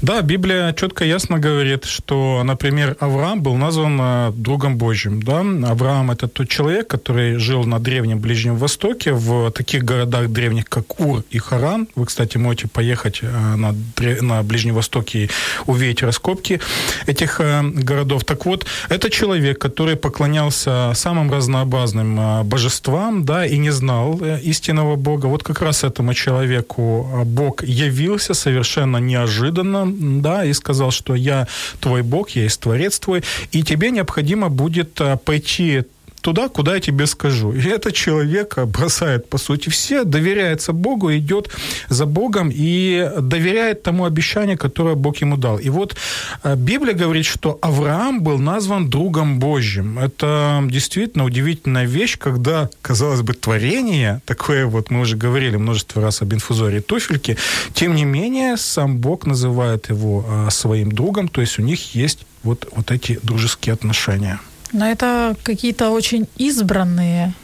[0.00, 5.22] Да, Библия четко ясно говорит, что, например, Авраам был назван э, другом Божьим.
[5.22, 5.40] Да?
[5.40, 11.00] Авраам– это тот человек, который жил на Древнем Ближнем Востоке, в таких городах древних, как
[11.00, 11.88] Ур и Харан.
[11.94, 13.74] Вы, кстати, можете поехать э, на,
[14.20, 15.30] на Ближний Восток и
[15.66, 16.60] увидеть раскопки
[17.06, 18.24] этих э, городов.
[18.24, 25.26] Так вот, это человек, который поклонялся самым разнообразным божествам, да, и не знал истинного Бога.
[25.26, 31.46] Вот как раз этому человеку Бог явился совершенно неожиданно, да, и сказал, что я
[31.80, 35.84] твой Бог, я есть Творец твой, и тебе необходимо будет а, пойти
[36.22, 37.52] туда, куда я тебе скажу.
[37.52, 41.50] И этот человек бросает, по сути, все, доверяется Богу, идет
[41.88, 45.58] за Богом и доверяет тому обещанию, которое Бог ему дал.
[45.58, 45.96] И вот
[46.44, 49.98] э, Библия говорит, что Авраам был назван другом Божьим.
[49.98, 56.22] Это действительно удивительная вещь, когда, казалось бы, творение, такое вот, мы уже говорили множество раз
[56.22, 57.36] об инфузории туфельки,
[57.74, 62.20] тем не менее, сам Бог называет его э, своим другом, то есть у них есть
[62.42, 64.38] вот, вот эти дружеские отношения.
[64.72, 67.34] Но это какие-то очень избранные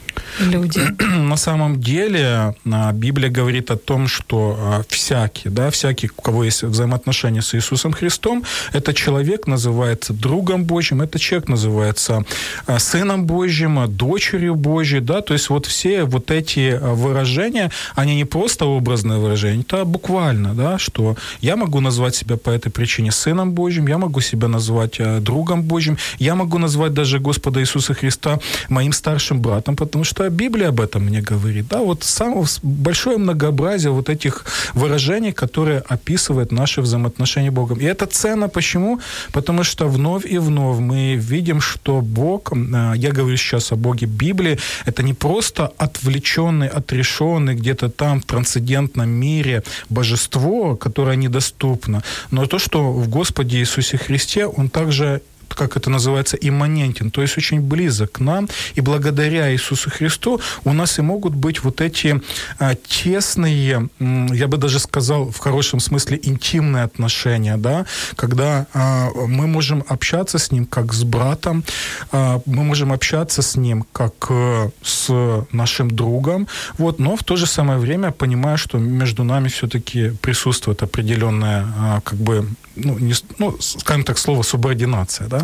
[0.40, 0.80] люди?
[1.16, 6.44] На самом деле а, Библия говорит о том, что а, всякий, да, всякий, у кого
[6.44, 12.24] есть взаимоотношения с Иисусом Христом, этот человек называется другом Божьим, этот человек называется
[12.66, 18.24] а, сыном Божьим, дочерью Божьей, да, то есть вот все вот эти выражения, они не
[18.24, 23.52] просто образные выражения, это буквально, да, что я могу назвать себя по этой причине сыном
[23.52, 28.92] Божьим, я могу себя назвать другом Божьим, я могу назвать даже Господа Иисуса Христа моим
[28.92, 31.68] старшим братом, потому что Библия об этом мне говорит.
[31.68, 34.44] Да, вот самое большое многообразие вот этих
[34.74, 37.78] выражений, которые описывают наши взаимоотношения с Богом.
[37.78, 38.48] И это ценно.
[38.48, 39.00] Почему?
[39.32, 44.06] Потому что вновь и вновь мы видим, что Бог, а, я говорю сейчас о Боге
[44.06, 52.46] Библии, это не просто отвлеченный, отрешенный где-то там в трансцендентном мире божество, которое недоступно, но
[52.46, 55.20] то, что в Господе Иисусе Христе, Он также
[55.54, 60.72] как это называется, имманентен, то есть очень близок к нам, и благодаря Иисусу Христу у
[60.72, 62.20] нас и могут быть вот эти
[62.58, 69.46] а, тесные, я бы даже сказал в хорошем смысле интимные отношения, да, когда а, мы
[69.46, 71.64] можем общаться с Ним как с братом,
[72.12, 76.46] а, мы можем общаться с Ним как а, с нашим другом,
[76.78, 82.00] вот, но в то же самое время понимая, что между нами все-таки присутствует определенная а,
[82.00, 82.48] как бы
[82.84, 85.37] ну, не, ну, скажем так, слово субординация, да?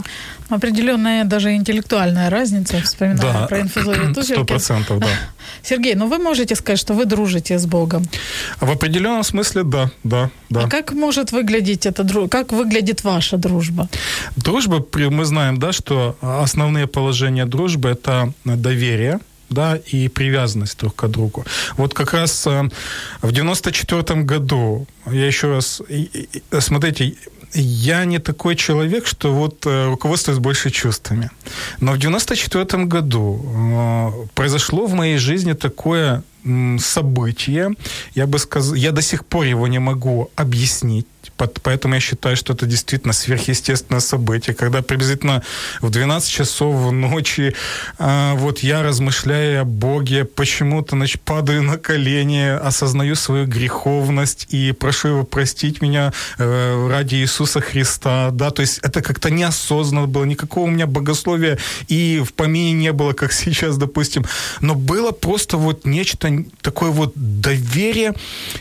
[0.48, 5.08] Определенная даже интеллектуальная разница, вспоминая да, про инфузорию Сто процентов, да.
[5.62, 8.04] Сергей, ну вы можете сказать, что вы дружите с Богом?
[8.60, 10.64] В определенном смысле, да, да, да.
[10.64, 13.88] А как может выглядеть эта как выглядит ваша дружба?
[14.36, 21.08] Дружба, мы знаем, да, что основные положения дружбы– это доверие, да, и привязанность друг к
[21.08, 21.44] другу.
[21.76, 22.68] Вот как раз э,
[23.22, 25.82] в 94 году, я еще раз,
[26.60, 27.14] смотрите,
[27.54, 31.30] я не такой человек, что вот э, руководствуюсь больше чувствами.
[31.80, 36.22] Но в 94 году э, произошло в моей жизни такое
[36.78, 37.70] событие.
[38.14, 41.06] Я бы сказал, я до сих пор его не могу объяснить.
[41.36, 45.42] Поэтому я считаю, что это действительно сверхъестественное событие, когда приблизительно
[45.80, 47.54] в 12 часов ночи
[47.98, 54.72] а, вот я размышляю о Боге, почему-то значит, падаю на колени, осознаю свою греховность и
[54.72, 58.30] прошу его простить меня э, ради Иисуса Христа.
[58.30, 62.92] Да, то есть это как-то неосознанно было, никакого у меня богословия и в помине не
[62.92, 64.24] было, как сейчас, допустим.
[64.60, 66.28] Но было просто вот нечто
[66.60, 68.14] такое вот доверие,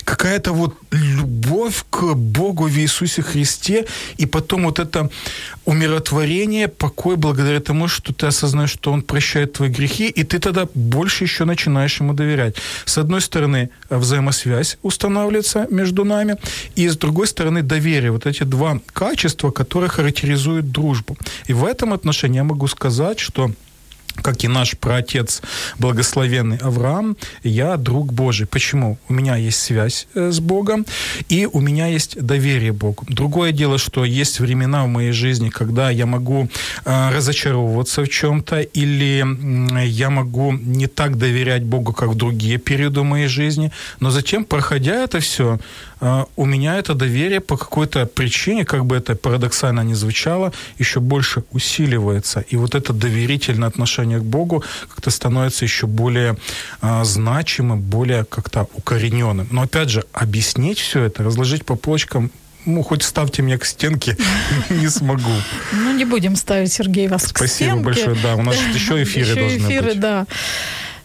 [0.04, 3.86] какая-то вот любовь к Богу в Иисусе Христе,
[4.18, 5.10] и потом вот это
[5.66, 10.68] умиротворение, покой благодаря тому, что ты осознаешь, что Он прощает твои грехи, и ты тогда
[10.74, 12.56] больше еще начинаешь Ему доверять.
[12.86, 16.38] С одной стороны, взаимосвязь устанавливается между нами,
[16.76, 18.12] и с другой стороны, доверие.
[18.12, 21.18] Вот эти два качества, которые характеризуют дружбу.
[21.48, 23.52] И в этом отношении я могу сказать, что
[24.24, 25.42] как и наш праотец
[25.78, 28.48] благословенный Авраам, я друг Божий.
[28.48, 28.98] Почему?
[29.10, 30.86] У меня есть связь э, с Богом,
[31.30, 33.06] и у меня есть доверие Богу.
[33.10, 36.48] Другое дело, что есть времена в моей жизни, когда я могу
[36.86, 39.24] э, разочаровываться в чем-то, или
[39.86, 45.04] я могу не так доверять Богу, как в другие периоды моей жизни, но затем, проходя
[45.04, 45.60] это все,
[46.36, 51.44] у меня это доверие по какой-то причине, как бы это парадоксально ни звучало, еще больше
[51.52, 52.44] усиливается.
[52.52, 56.36] И вот это доверительное отношение к Богу как-то становится еще более
[56.82, 59.48] а, значимым, более как-то укорененным.
[59.52, 62.32] Но опять же, объяснить все это, разложить по полочкам
[62.66, 64.18] ну, хоть ставьте меня к стенке,
[64.70, 65.32] не смогу.
[65.74, 67.84] Ну, не будем ставить, Сергей, вас Спасибо к стенке.
[67.84, 70.00] большое, да, у нас еще эфиры должны эфиры, быть.
[70.00, 70.26] да.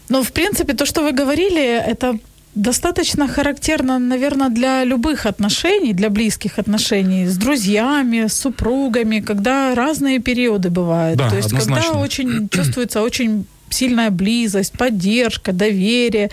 [0.09, 2.18] Но, в принципе, то, что вы говорили, это
[2.55, 10.18] достаточно характерно, наверное, для любых отношений, для близких отношений с друзьями, с супругами, когда разные
[10.18, 11.18] периоды бывают.
[11.18, 11.84] Да, То есть, однозначно.
[11.84, 16.31] когда очень чувствуется очень сильная близость, поддержка, доверие.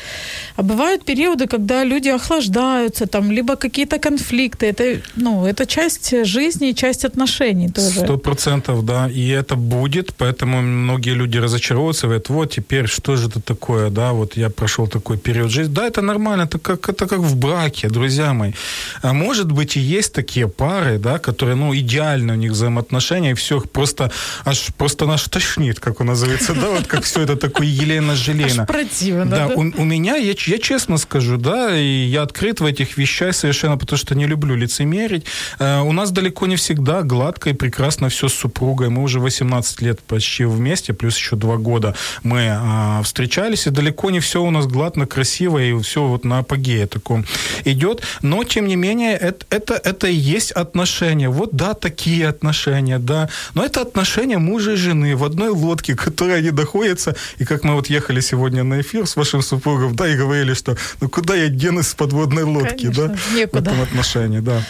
[0.55, 4.67] А бывают периоды, когда люди охлаждаются, там, либо какие-то конфликты.
[4.67, 7.99] Это, ну, это часть жизни, часть отношений тоже.
[7.99, 9.09] Сто процентов, да.
[9.09, 14.11] И это будет, поэтому многие люди разочаровываются, говорят, вот теперь что же это такое, да,
[14.11, 15.73] вот я прошел такой период жизни.
[15.73, 18.53] Да, это нормально, это как, это как в браке, друзья мои.
[19.01, 23.33] А может быть и есть такие пары, да, которые, ну, идеально у них взаимоотношения, и
[23.33, 24.11] все просто,
[24.45, 28.63] аж просто наш тошнит, как он называется, да, вот как все это такое Елена Желена.
[28.63, 29.47] Аж противно, да?
[29.47, 29.55] да?
[29.55, 33.77] У, у меня, я, я честно скажу, да, и я открыт в этих вещах совершенно,
[33.77, 35.25] потому что не люблю лицемерить.
[35.59, 38.89] Э, у нас далеко не всегда гладко и прекрасно все с супругой.
[38.89, 44.11] Мы уже 18 лет почти вместе, плюс еще два года мы э, встречались, и далеко
[44.11, 47.25] не все у нас гладно, красиво, и все вот на апогее таком
[47.65, 48.01] идет.
[48.21, 51.29] Но, тем не менее, это, это, это и есть отношения.
[51.29, 53.29] Вот, да, такие отношения, да.
[53.53, 57.73] Но это отношения мужа и жены в одной лодке, которые они находятся и как мы
[57.73, 61.49] вот ехали сегодня на эфир с вашим супругом, да, и говорили, что ну куда я
[61.49, 63.57] денусь с подводной лодки, Конечно, да, некуда.
[63.57, 64.63] в этом отношении, да.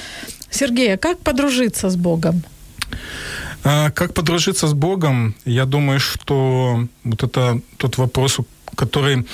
[0.49, 2.43] Сергей, а как подружиться с Богом?
[3.63, 5.35] А, как подружиться с Богом?
[5.45, 8.37] Я думаю, что вот это тот вопрос,
[8.75, 9.25] который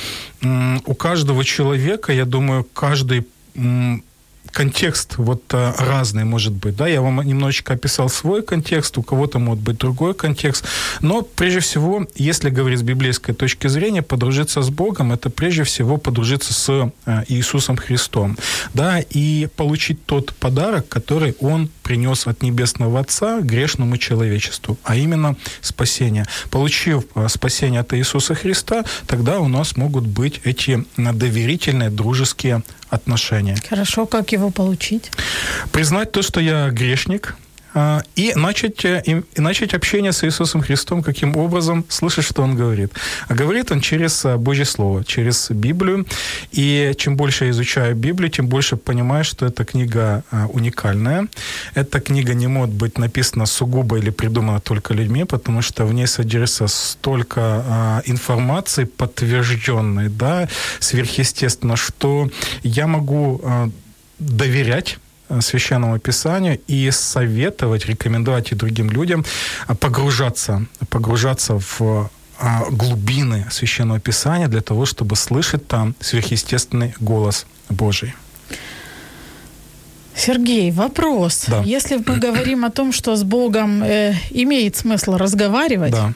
[0.86, 3.28] у каждого человека, я думаю, каждый
[4.52, 9.40] контекст вот а, разный может быть, да, я вам немножечко описал свой контекст, у кого-то
[9.40, 10.66] может быть другой контекст,
[11.00, 15.98] но прежде всего, если говорить с библейской точки зрения, подружиться с Богом, это прежде всего
[15.98, 18.38] подружиться с а, Иисусом Христом,
[18.74, 25.36] да, и получить тот подарок, который Он принес от Небесного Отца грешному человечеству, а именно
[25.62, 26.26] спасение.
[26.50, 33.58] Получив а, спасение от Иисуса Христа, тогда у нас могут быть эти доверительные, дружеские отношения.
[33.68, 35.12] Хорошо, как его получить?
[35.72, 37.36] Признать то, что я грешник,
[38.16, 42.92] и начать, э, и начать общение с Иисусом Христом, каким образом слышать, что Он говорит.
[43.30, 46.06] А говорит Он через э, Божье Слово, через Библию.
[46.52, 51.28] И чем больше я изучаю Библию, тем больше понимаю, что эта книга э, уникальная.
[51.74, 56.08] Эта книга не может быть написана сугубо или придумана только людьми, потому что в ней
[56.08, 60.48] содержится столько информации подтвержденной, да,
[60.80, 62.30] сверхъестественно, что
[62.64, 63.42] я могу
[64.20, 65.00] доверять
[65.32, 69.24] Э, священному писанию и советовать, рекомендовать и другим людям
[69.70, 77.46] э, погружаться, погружаться в э, глубины священного писания для того, чтобы слышать там сверхъестественный голос
[77.70, 78.14] Божий.
[80.16, 81.46] Сергей, вопрос.
[81.48, 81.64] Да.
[81.64, 86.14] Если мы говорим о том, что с Богом э, имеет смысл разговаривать, да.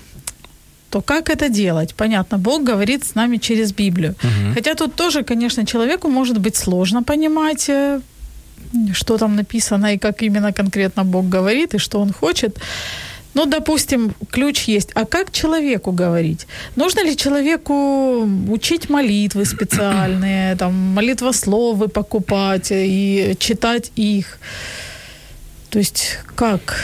[0.90, 1.96] то как это делать?
[1.96, 4.16] Понятно, Бог говорит с нами через Библию.
[4.24, 4.54] Угу.
[4.56, 7.70] Хотя тут тоже, конечно, человеку может быть сложно понимать
[8.94, 12.60] что там написано и как именно конкретно Бог говорит и что Он хочет.
[13.36, 14.92] Ну, допустим, ключ есть.
[14.96, 16.48] А как человеку говорить?
[16.78, 24.40] Нужно ли человеку учить молитвы специальные, там, молитвословы покупать и читать их?
[25.70, 26.80] То есть как?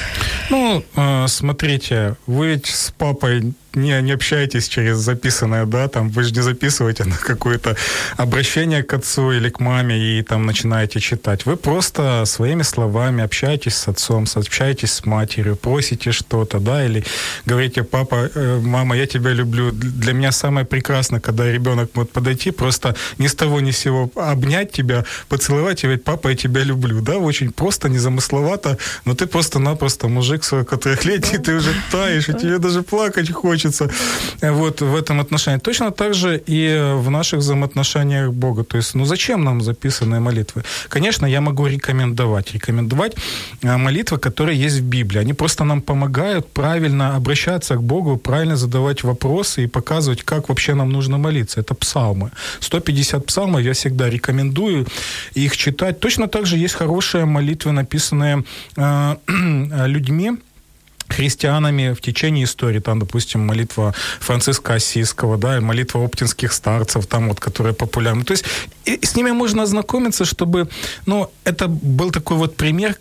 [0.49, 6.23] Ну, э, смотрите, вы ведь с папой не, не общаетесь через записанное, да, там вы
[6.23, 7.75] же не записываете на какое-то
[8.17, 11.45] обращение к отцу или к маме и там начинаете читать.
[11.45, 17.03] Вы просто своими словами общаетесь с отцом, общаетесь с матерью, просите что-то, да, или
[17.45, 19.71] говорите, папа, э, мама, я тебя люблю.
[19.71, 24.11] Для меня самое прекрасное, когда ребенок может подойти, просто ни с того ни с сего
[24.15, 29.27] обнять тебя, поцеловать и говорить, папа, я тебя люблю, да, очень просто, незамысловато, но ты
[29.27, 33.89] просто-напросто мужик 43 лет, и ты уже таешь, и тебе даже плакать хочешь хочется
[34.41, 35.59] вот в этом отношении.
[35.59, 38.63] Точно так же и в наших взаимоотношениях Бога.
[38.63, 40.63] То есть, ну зачем нам записанные молитвы?
[40.89, 42.53] Конечно, я могу рекомендовать.
[42.53, 43.15] Рекомендовать
[43.63, 45.21] э, молитвы, которые есть в Библии.
[45.21, 50.75] Они просто нам помогают правильно обращаться к Богу, правильно задавать вопросы и показывать, как вообще
[50.75, 51.61] нам нужно молиться.
[51.61, 52.31] Это псалмы.
[52.59, 54.87] 150 псалмов я всегда рекомендую
[55.37, 55.99] их читать.
[55.99, 58.43] Точно так же есть хорошие молитвы, написанные
[58.77, 59.15] э,
[59.87, 60.31] людьми,
[61.11, 62.79] христианами в течение истории.
[62.79, 68.23] Там, допустим, молитва Франциска Осийского, да, молитва оптинских старцев, там вот, которые популярны.
[68.23, 68.45] То есть
[68.85, 70.67] с ними можно ознакомиться, чтобы,
[71.05, 72.95] ну, это был такой вот пример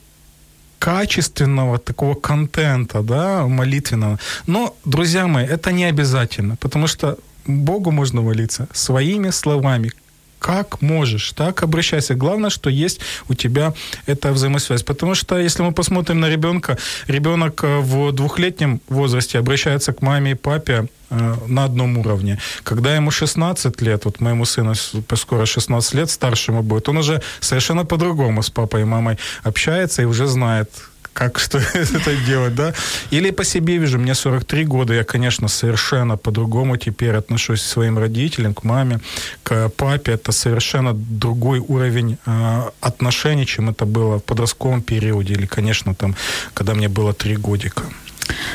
[0.79, 4.19] качественного такого контента, да, молитвенного.
[4.47, 9.93] Но, друзья мои, это не обязательно, потому что Богу можно молиться своими словами,
[10.41, 12.15] как можешь, так обращайся.
[12.15, 13.73] Главное, что есть у тебя
[14.07, 14.83] эта взаимосвязь.
[14.83, 20.31] Потому что если мы посмотрим на ребенка, ребенок э, в двухлетнем возрасте обращается к маме
[20.31, 22.39] и папе э, на одном уровне.
[22.65, 24.75] Когда ему 16 лет, вот моему сыну
[25.15, 30.07] скоро 16 лет, старшему будет, он уже совершенно по-другому с папой и мамой общается и
[30.07, 30.71] уже знает,
[31.13, 32.73] как что это делать, да?
[33.13, 37.99] Или по себе вижу, мне 43 года, я, конечно, совершенно по-другому теперь отношусь к своим
[37.99, 39.01] родителям, к маме,
[39.43, 40.13] к папе.
[40.13, 46.15] Это совершенно другой уровень э, отношений, чем это было в подростковом периоде или, конечно, там,
[46.55, 47.83] когда мне было 3 годика.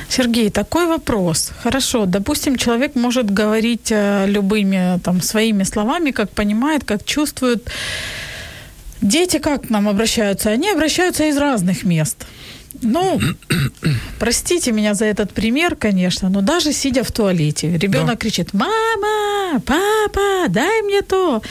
[0.10, 1.51] Сергей, такой вопрос.
[1.64, 7.70] Хорошо, допустим, человек может говорить э, любыми там своими словами, как понимает, как чувствует.
[9.06, 10.49] Дети как к нам обращаются?
[10.49, 12.26] Они обращаются из разных мест.
[12.82, 13.20] Ну,
[14.20, 18.16] простите меня за этот пример, конечно, но даже сидя в туалете, ребенок да.
[18.16, 21.43] кричит: Мама, папа, дай мне то.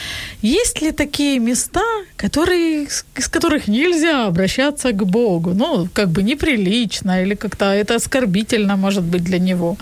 [0.43, 1.85] Есть ли такие места,
[2.17, 5.55] которые, из которых нельзя обращаться к Богу?
[5.55, 9.77] Ну, как бы неприлично или как-то это оскорбительно, может быть, для него.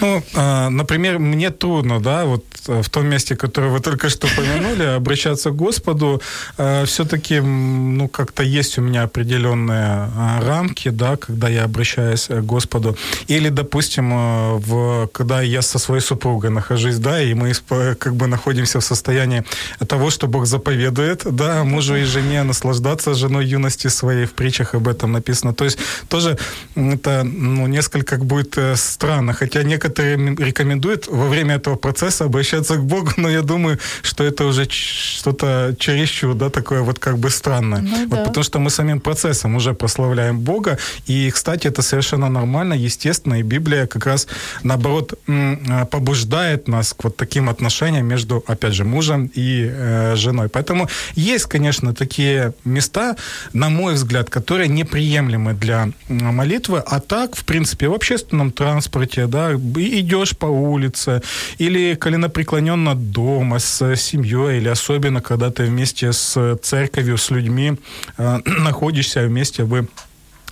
[0.00, 4.26] Ну, а, например, мне трудно, да, вот э, в том месте, которое вы только что
[4.26, 6.20] упомянули, обращаться к Господу.
[6.58, 12.40] Э, Все-таки, ну, как-то есть у меня определенные а, рамки, да, когда я обращаюсь к
[12.42, 12.96] Господу.
[13.28, 17.52] Или, допустим, э, в, когда я со своей супругой нахожусь, да, и мы
[17.98, 19.44] как бы находимся в состоянии
[19.86, 24.88] того, что Бог заповедует, да, мужу и жене наслаждаться женой юности своей, в притчах об
[24.88, 25.54] этом написано.
[25.54, 25.78] То есть
[26.08, 26.36] тоже
[26.74, 32.76] это, ну, несколько как будет странно, хотя некоторые некоторые рекомендуют во время этого процесса обращаться
[32.76, 37.30] к Богу, но я думаю, что это уже что-то чересчур, да, такое вот как бы
[37.30, 37.80] странное.
[37.80, 38.24] Ну, вот, да.
[38.24, 43.42] Потому что мы самим процессом уже прославляем Бога, и, кстати, это совершенно нормально, естественно, и
[43.42, 44.26] Библия как раз,
[44.62, 50.48] наоборот, а, побуждает нас к вот таким отношениям между, опять же, мужем и э, женой.
[50.48, 53.16] Поэтому есть, конечно, такие места,
[53.52, 59.52] на мой взгляд, которые неприемлемы для молитвы, а так, в принципе, в общественном транспорте, да,
[59.80, 61.22] идешь по улице,
[61.58, 67.74] или коленопреклоненно дома с семьей, или особенно, когда ты вместе с церковью, с людьми
[68.18, 69.88] э, находишься вместе, вы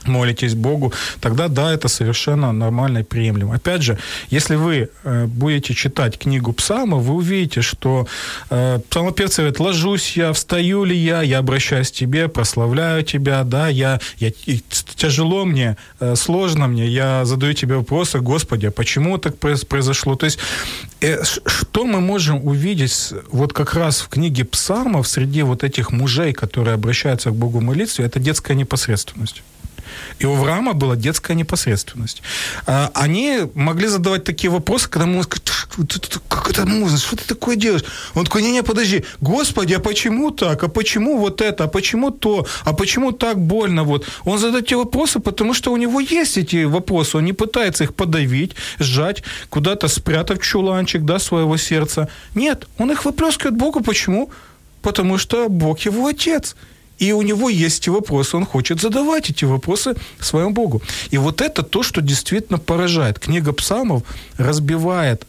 [0.08, 3.54] молитесь Богу, тогда да, это совершенно нормально и приемлемо.
[3.54, 3.98] Опять же,
[4.30, 8.06] если вы э, будете читать книгу Псалма, вы увидите, что
[8.50, 13.68] э, псалмопевцы говорят, ложусь я, встаю ли я, я обращаюсь к тебе, прославляю тебя, да,
[13.68, 14.30] я, я
[14.96, 20.16] тяжело мне, э, сложно мне, я задаю тебе вопросы, Господи, а почему так произошло?
[20.16, 20.38] То есть,
[21.00, 26.32] э, что мы можем увидеть вот как раз в книге Псалмов среди вот этих мужей,
[26.32, 29.42] которые обращаются к Богу в молитве, это детская непосредственность.
[30.18, 32.22] И у Авраама была детская непосредственность.
[32.66, 35.22] А, они могли задавать такие вопросы, когда мы
[36.28, 37.84] как это можно, что ты такое делаешь?
[38.14, 40.62] Он такой, не-не, подожди, Господи, а почему так?
[40.62, 41.64] А почему вот это?
[41.64, 42.46] А почему то?
[42.64, 43.84] А почему так больно?
[43.84, 44.06] Вот.
[44.24, 47.18] Он задает эти вопросы, потому что у него есть эти вопросы.
[47.18, 52.08] Он не пытается их подавить, сжать, куда-то спрятать в чуланчик да, своего сердца.
[52.34, 53.80] Нет, он их выплескивает Богу.
[53.80, 54.30] Почему?
[54.82, 56.56] Потому что Бог его отец.
[57.04, 60.80] И у него есть вопросы, он хочет задавать эти вопросы своему Богу.
[61.12, 63.18] И вот это то, что действительно поражает.
[63.18, 64.02] Книга псалмов
[64.38, 65.26] разбивает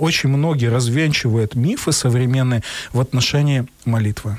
[0.00, 2.62] очень многие развенчивают мифы современные
[2.92, 4.38] в отношении молитвы.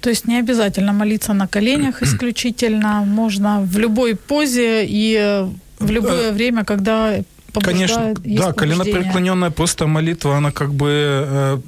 [0.00, 5.46] То есть не обязательно молиться на коленях исключительно, можно в любой позе и
[5.78, 7.22] в любое время, когда
[7.62, 11.58] Конечно, да, коленопреклоненная просто молитва, она как бы э,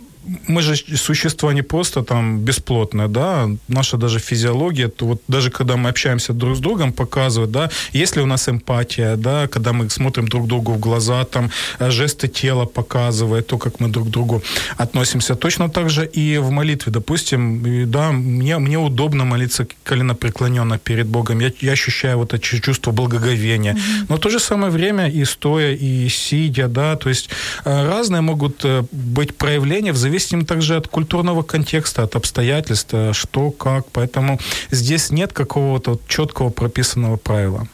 [0.49, 5.77] мы же существа не просто там бесплотные, да, наша даже физиология, то вот даже когда
[5.77, 9.91] мы общаемся друг с другом, показывает, да, есть ли у нас эмпатия, да, когда мы
[9.91, 14.11] смотрим друг другу в глаза, там э, жесты тела показывают, то, как мы друг к
[14.11, 14.43] другу
[14.77, 15.35] относимся.
[15.35, 21.41] Точно так же и в молитве, допустим, да, мне, мне удобно молиться коленопреклоненно перед Богом,
[21.41, 24.07] я, я ощущаю вот это чувство благоговения, mm-hmm.
[24.09, 27.31] но в то же самое время и стоя, и сидя, да, то есть
[27.65, 32.95] э, разные могут э, быть проявления в зависимости зависим также от культурного контекста, от обстоятельств,
[33.13, 33.85] что, как.
[33.93, 34.39] Поэтому
[34.71, 37.69] здесь нет какого-то четкого прописанного правила.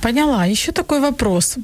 [0.00, 0.46] Поняла.
[0.46, 1.56] Еще такой вопрос.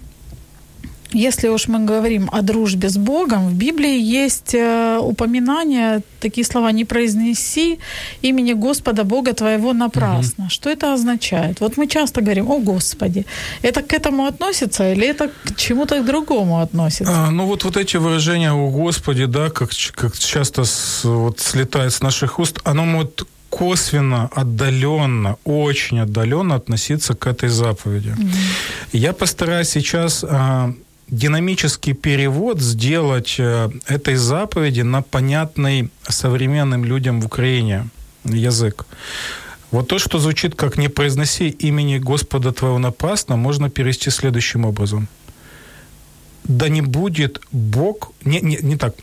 [1.14, 6.72] Если уж мы говорим о дружбе с Богом, в Библии есть э, упоминание, такие слова
[6.72, 7.78] «не произнеси
[8.22, 10.44] имени Господа Бога твоего напрасно».
[10.44, 10.50] Угу.
[10.50, 11.60] Что это означает?
[11.60, 13.26] Вот мы часто говорим «О Господи».
[13.62, 17.12] Это к этому относится или это к чему-то другому относится?
[17.14, 21.92] А, ну вот, вот эти выражения «О Господи», да, как, как часто с, вот слетает
[21.92, 28.08] с наших уст, оно может косвенно, отдаленно, очень отдаленно относиться к этой заповеди.
[28.08, 28.98] Mm-hmm.
[28.98, 30.72] Я постараюсь сейчас а,
[31.12, 37.88] динамический перевод сделать э, этой заповеди на понятный современным людям в Украине
[38.24, 38.86] язык.
[39.70, 45.08] Вот то, что звучит как «не произноси имени Господа твоего напрасно», можно перевести следующим образом.
[46.44, 48.94] «Да не будет Бог...» Не, не, не так.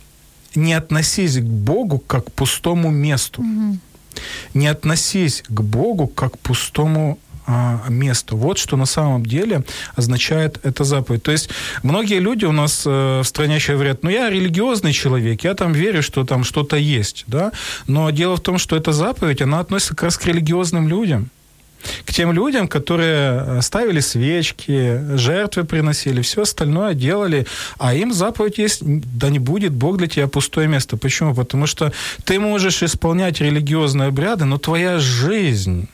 [0.56, 3.42] «Не относись к Богу как к пустому месту».
[3.42, 3.78] Угу.
[4.56, 7.20] «Не относись к Богу как к пустому
[7.90, 8.38] месту.
[8.38, 9.64] Вот что на самом деле
[9.96, 11.24] означает эта заповедь.
[11.24, 11.50] То есть
[11.84, 15.74] многие люди у нас э, в стране еще говорят, ну я религиозный человек, я там
[15.74, 17.52] верю, что там что-то есть, да,
[17.88, 21.30] но дело в том, что эта заповедь, она относится как раз к религиозным людям
[22.06, 27.46] к тем людям, которые э, ставили свечки, жертвы приносили, все остальное делали,
[27.78, 30.98] а им заповедь есть, да не будет Бог для тебя пустое место.
[30.98, 31.34] Почему?
[31.34, 31.94] Потому что
[32.26, 35.88] ты можешь исполнять религиозные обряды, но твоя жизнь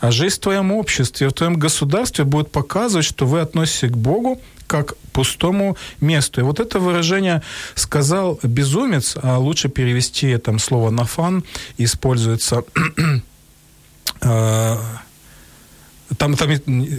[0.00, 4.40] а жизнь в твоем обществе, в твоем государстве будет показывать, что вы относитесь к Богу
[4.66, 6.40] как пустому месту.
[6.40, 7.42] И вот это выражение
[7.74, 11.44] сказал безумец, а лучше перевести там слово нафан,
[11.76, 12.62] используется
[14.22, 14.76] э,
[16.16, 16.50] там, там,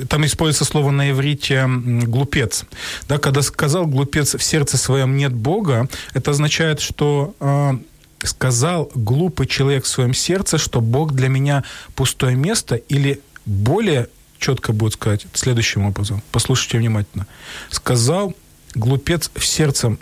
[0.07, 2.65] там используется слово на иврите «глупец».
[3.07, 7.77] Да, когда сказал глупец в сердце своем нет Бога, это означает, что э,
[8.23, 11.63] сказал глупый человек в своем сердце, что Бог для меня
[11.95, 14.07] пустое место, или более
[14.39, 16.21] четко будет сказать следующим образом.
[16.31, 17.27] Послушайте внимательно.
[17.69, 18.35] Сказал
[18.73, 19.97] глупец в сердце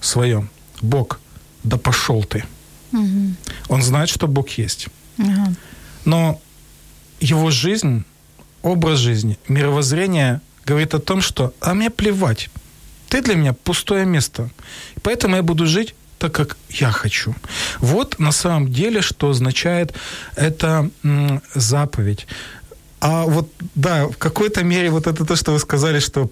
[0.00, 0.50] своем,
[0.80, 1.20] Бог,
[1.62, 2.44] да пошел ты.
[2.92, 3.34] Угу.
[3.68, 4.88] Он знает, что Бог есть.
[5.18, 5.54] Угу.
[6.04, 6.40] Но
[7.20, 8.04] его жизнь,
[8.62, 12.50] образ жизни, мировоззрение говорит о том, что «а мне плевать,
[13.08, 14.50] ты для меня пустое место,
[15.02, 17.34] поэтому я буду жить так, как я хочу.
[17.80, 19.92] Вот на самом деле, что означает
[20.36, 20.88] эта
[21.54, 22.26] заповедь.
[23.00, 26.30] А вот, да, в какой-то мере вот это то, что вы сказали, что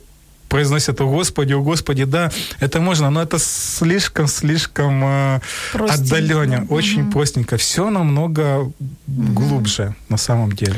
[0.49, 2.31] произносят «О Господи, о Господи», да,
[2.61, 5.41] это можно, но это слишком-слишком э,
[5.75, 7.13] отдаленно, очень угу.
[7.13, 7.57] простенько.
[7.57, 8.73] Все намного угу.
[9.07, 10.77] глубже на самом деле.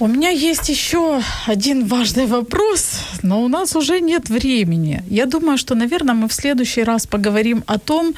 [0.00, 5.04] У меня есть еще один важный вопрос, но у нас уже нет времени.
[5.10, 8.14] Я думаю, что, наверное, мы в следующий раз поговорим о том,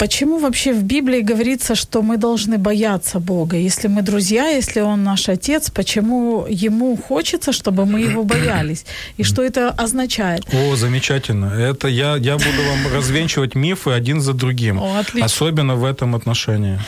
[0.00, 3.58] Почему вообще в Библии говорится, что мы должны бояться Бога?
[3.58, 8.86] Если мы друзья, если Он наш Отец, почему Ему хочется, чтобы мы Его боялись?
[9.18, 10.42] И что это означает?
[10.54, 11.52] О, замечательно.
[11.52, 14.78] Это я, я буду вам развенчивать мифы один за другим.
[14.78, 16.78] О, Особенно в этом отношении.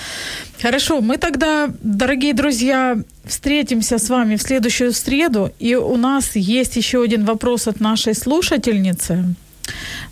[0.63, 2.97] Хорошо, мы тогда, дорогие друзья,
[3.27, 5.51] встретимся с вами в следующую среду.
[5.59, 9.35] И у нас есть еще один вопрос от нашей слушательницы.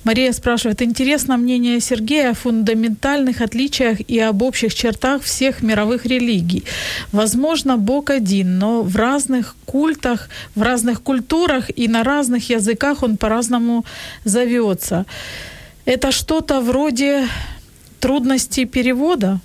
[0.04, 6.64] Мария спрашивает, интересно мнение Сергея о фундаментальных отличиях и об общих чертах всех мировых религий.
[7.12, 13.16] Возможно, Бог один, но в разных культах, в разных культурах и на разных языках он
[13.16, 13.84] по-разному
[14.24, 15.06] зовется.
[15.84, 17.28] Это что-то вроде
[18.00, 19.40] трудностей перевода?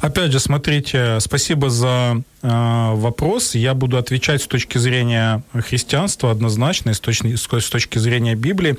[0.00, 7.00] Опять же, смотрите, спасибо за вопрос, я буду отвечать с точки зрения христианства однозначно, с
[7.00, 8.76] точки, с точки зрения Библии.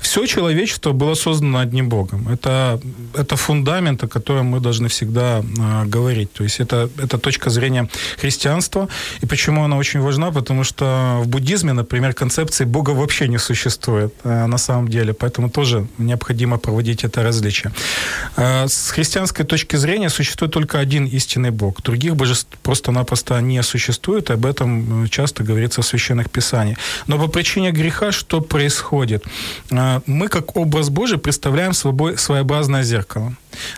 [0.00, 2.28] Все человечество было создано одним Богом.
[2.28, 2.80] Это,
[3.14, 6.32] это фундамент, о котором мы должны всегда э, говорить.
[6.32, 7.88] То есть это, это точка зрения
[8.18, 8.88] христианства.
[9.22, 10.30] И почему она очень важна?
[10.30, 15.12] Потому что в буддизме, например, концепции Бога вообще не существует э, на самом деле.
[15.12, 17.72] Поэтому тоже необходимо проводить это различие.
[18.36, 21.82] Э, с христианской точки зрения существует только один истинный Бог.
[21.82, 22.48] Других божеств
[23.04, 24.30] просто-напросто не существует.
[24.30, 26.78] Об этом часто говорится в священных писаниях.
[27.06, 29.24] Но по причине греха что происходит?
[29.70, 33.32] Э, мы, как образ Божий, представляем собой своеобразное зеркало.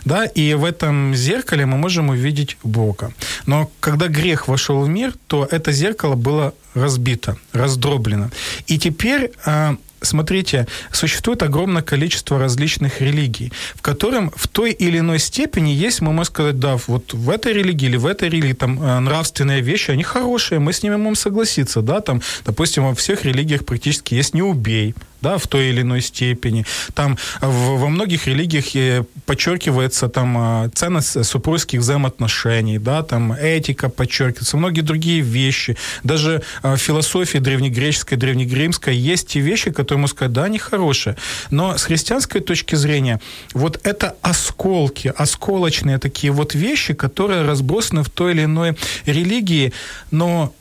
[0.05, 3.11] Да, и в этом зеркале мы можем увидеть Бога.
[3.47, 8.29] Но когда грех вошел в мир, то это зеркало было разбито, раздроблено.
[8.69, 15.19] И теперь а, смотрите, существует огромное количество различных религий, в котором в той или иной
[15.19, 18.81] степени есть, мы можем сказать, да, вот в этой религии или в этой религии там
[18.81, 23.25] э, нравственные вещи, они хорошие, мы с ними можем согласиться, да, там, допустим, во всех
[23.25, 26.65] религиях практически есть «не убей», да, в той или иной степени.
[26.93, 33.89] Там в, во многих религиях э, подчеркивается там э, ценность супружеских взаимоотношений, да, там этика
[33.89, 35.77] подчеркивается, многие другие вещи.
[36.03, 41.15] Даже в философии древнегреческой, древнегримской есть те вещи, которые, можно сказать, да, они хорошие.
[41.51, 43.19] Но с христианской точки зрения
[43.53, 49.73] вот это осколки, осколочные такие вот вещи, которые разбросаны в той или иной религии,
[50.11, 50.53] но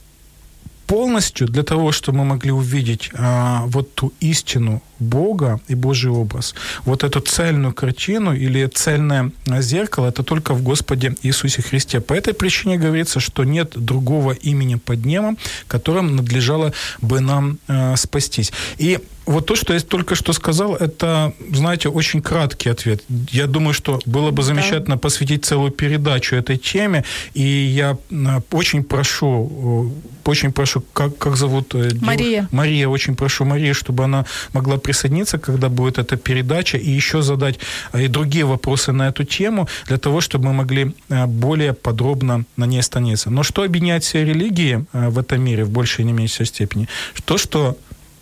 [0.87, 6.55] полностью для того, чтобы мы могли увидеть а, вот ту истину Бога и Божий образ,
[6.84, 12.01] вот эту цельную картину или цельное зеркало, это только в Господе Иисусе Христе.
[12.01, 15.38] По этой причине говорится, что нет другого имени под небом,
[15.68, 18.53] которым надлежало бы нам а, спастись.
[18.78, 23.03] И вот то, что я только что сказал, это, знаете, очень краткий ответ.
[23.32, 25.01] Я думаю, что было бы замечательно да.
[25.01, 29.92] посвятить целую передачу этой теме, и я а, очень прошу,
[30.24, 31.74] очень прошу, как, как зовут?
[31.74, 32.49] Э, Мария.
[32.53, 37.59] Мария, очень прошу Марию, чтобы она могла присоединиться, когда будет эта передача, и еще задать
[37.93, 42.45] а, и другие вопросы на эту тему, для того, чтобы мы могли а, более подробно
[42.57, 43.30] на ней остановиться.
[43.30, 46.89] Но что объединяет все религии в этом мире в большей или меньшей степени?
[47.24, 47.76] То, что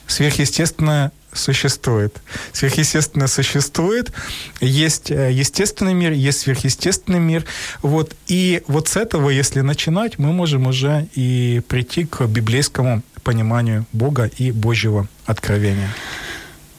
[0.07, 2.23] сверхъестественное существует.
[2.53, 4.13] Сверхъестественное существует.
[4.61, 7.45] Есть э, естественный мир, есть сверхъестественный мир.
[7.83, 8.15] Вот.
[8.29, 14.31] И вот с этого, если начинать, мы можем уже и прийти к библейскому пониманию Бога
[14.39, 15.91] и Божьего откровения.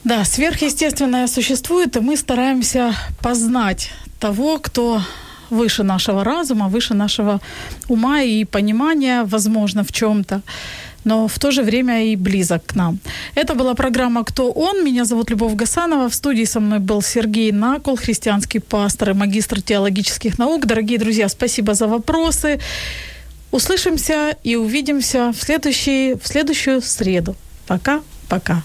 [0.06, 3.90] Да, сверхъестественное существует, и мы стараемся познать
[4.20, 5.02] того, кто
[5.50, 7.40] выше нашего разума, выше нашего
[7.88, 10.42] ума и понимания, возможно, в чем-то
[11.04, 12.98] но в то же время и близок к нам.
[13.36, 14.84] Это была программа «Кто он?».
[14.84, 16.08] Меня зовут Любовь Гасанова.
[16.08, 20.66] В студии со мной был Сергей Накол, христианский пастор и магистр теологических наук.
[20.66, 22.58] Дорогие друзья, спасибо за вопросы.
[23.52, 27.36] Услышимся и увидимся в, следующий, в следующую среду.
[27.68, 28.64] Пока-пока.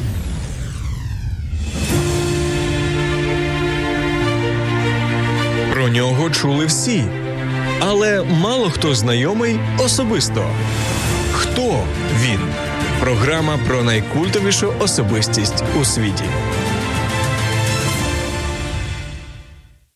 [5.71, 7.03] Про нього чули всі,
[7.79, 10.45] але мало хто знайомий особисто.
[11.31, 11.83] Хто
[12.21, 12.39] він?
[12.99, 16.23] Програма про найкультовішу особистість у світі.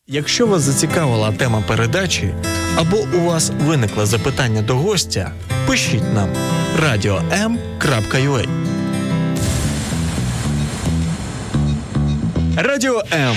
[0.06, 2.34] Якщо вас зацікавила тема передачі
[2.76, 5.32] або у вас виникло запитання до гостя,
[5.66, 6.28] пишіть нам
[6.82, 8.48] radio.m.ua
[12.56, 13.36] Радіо М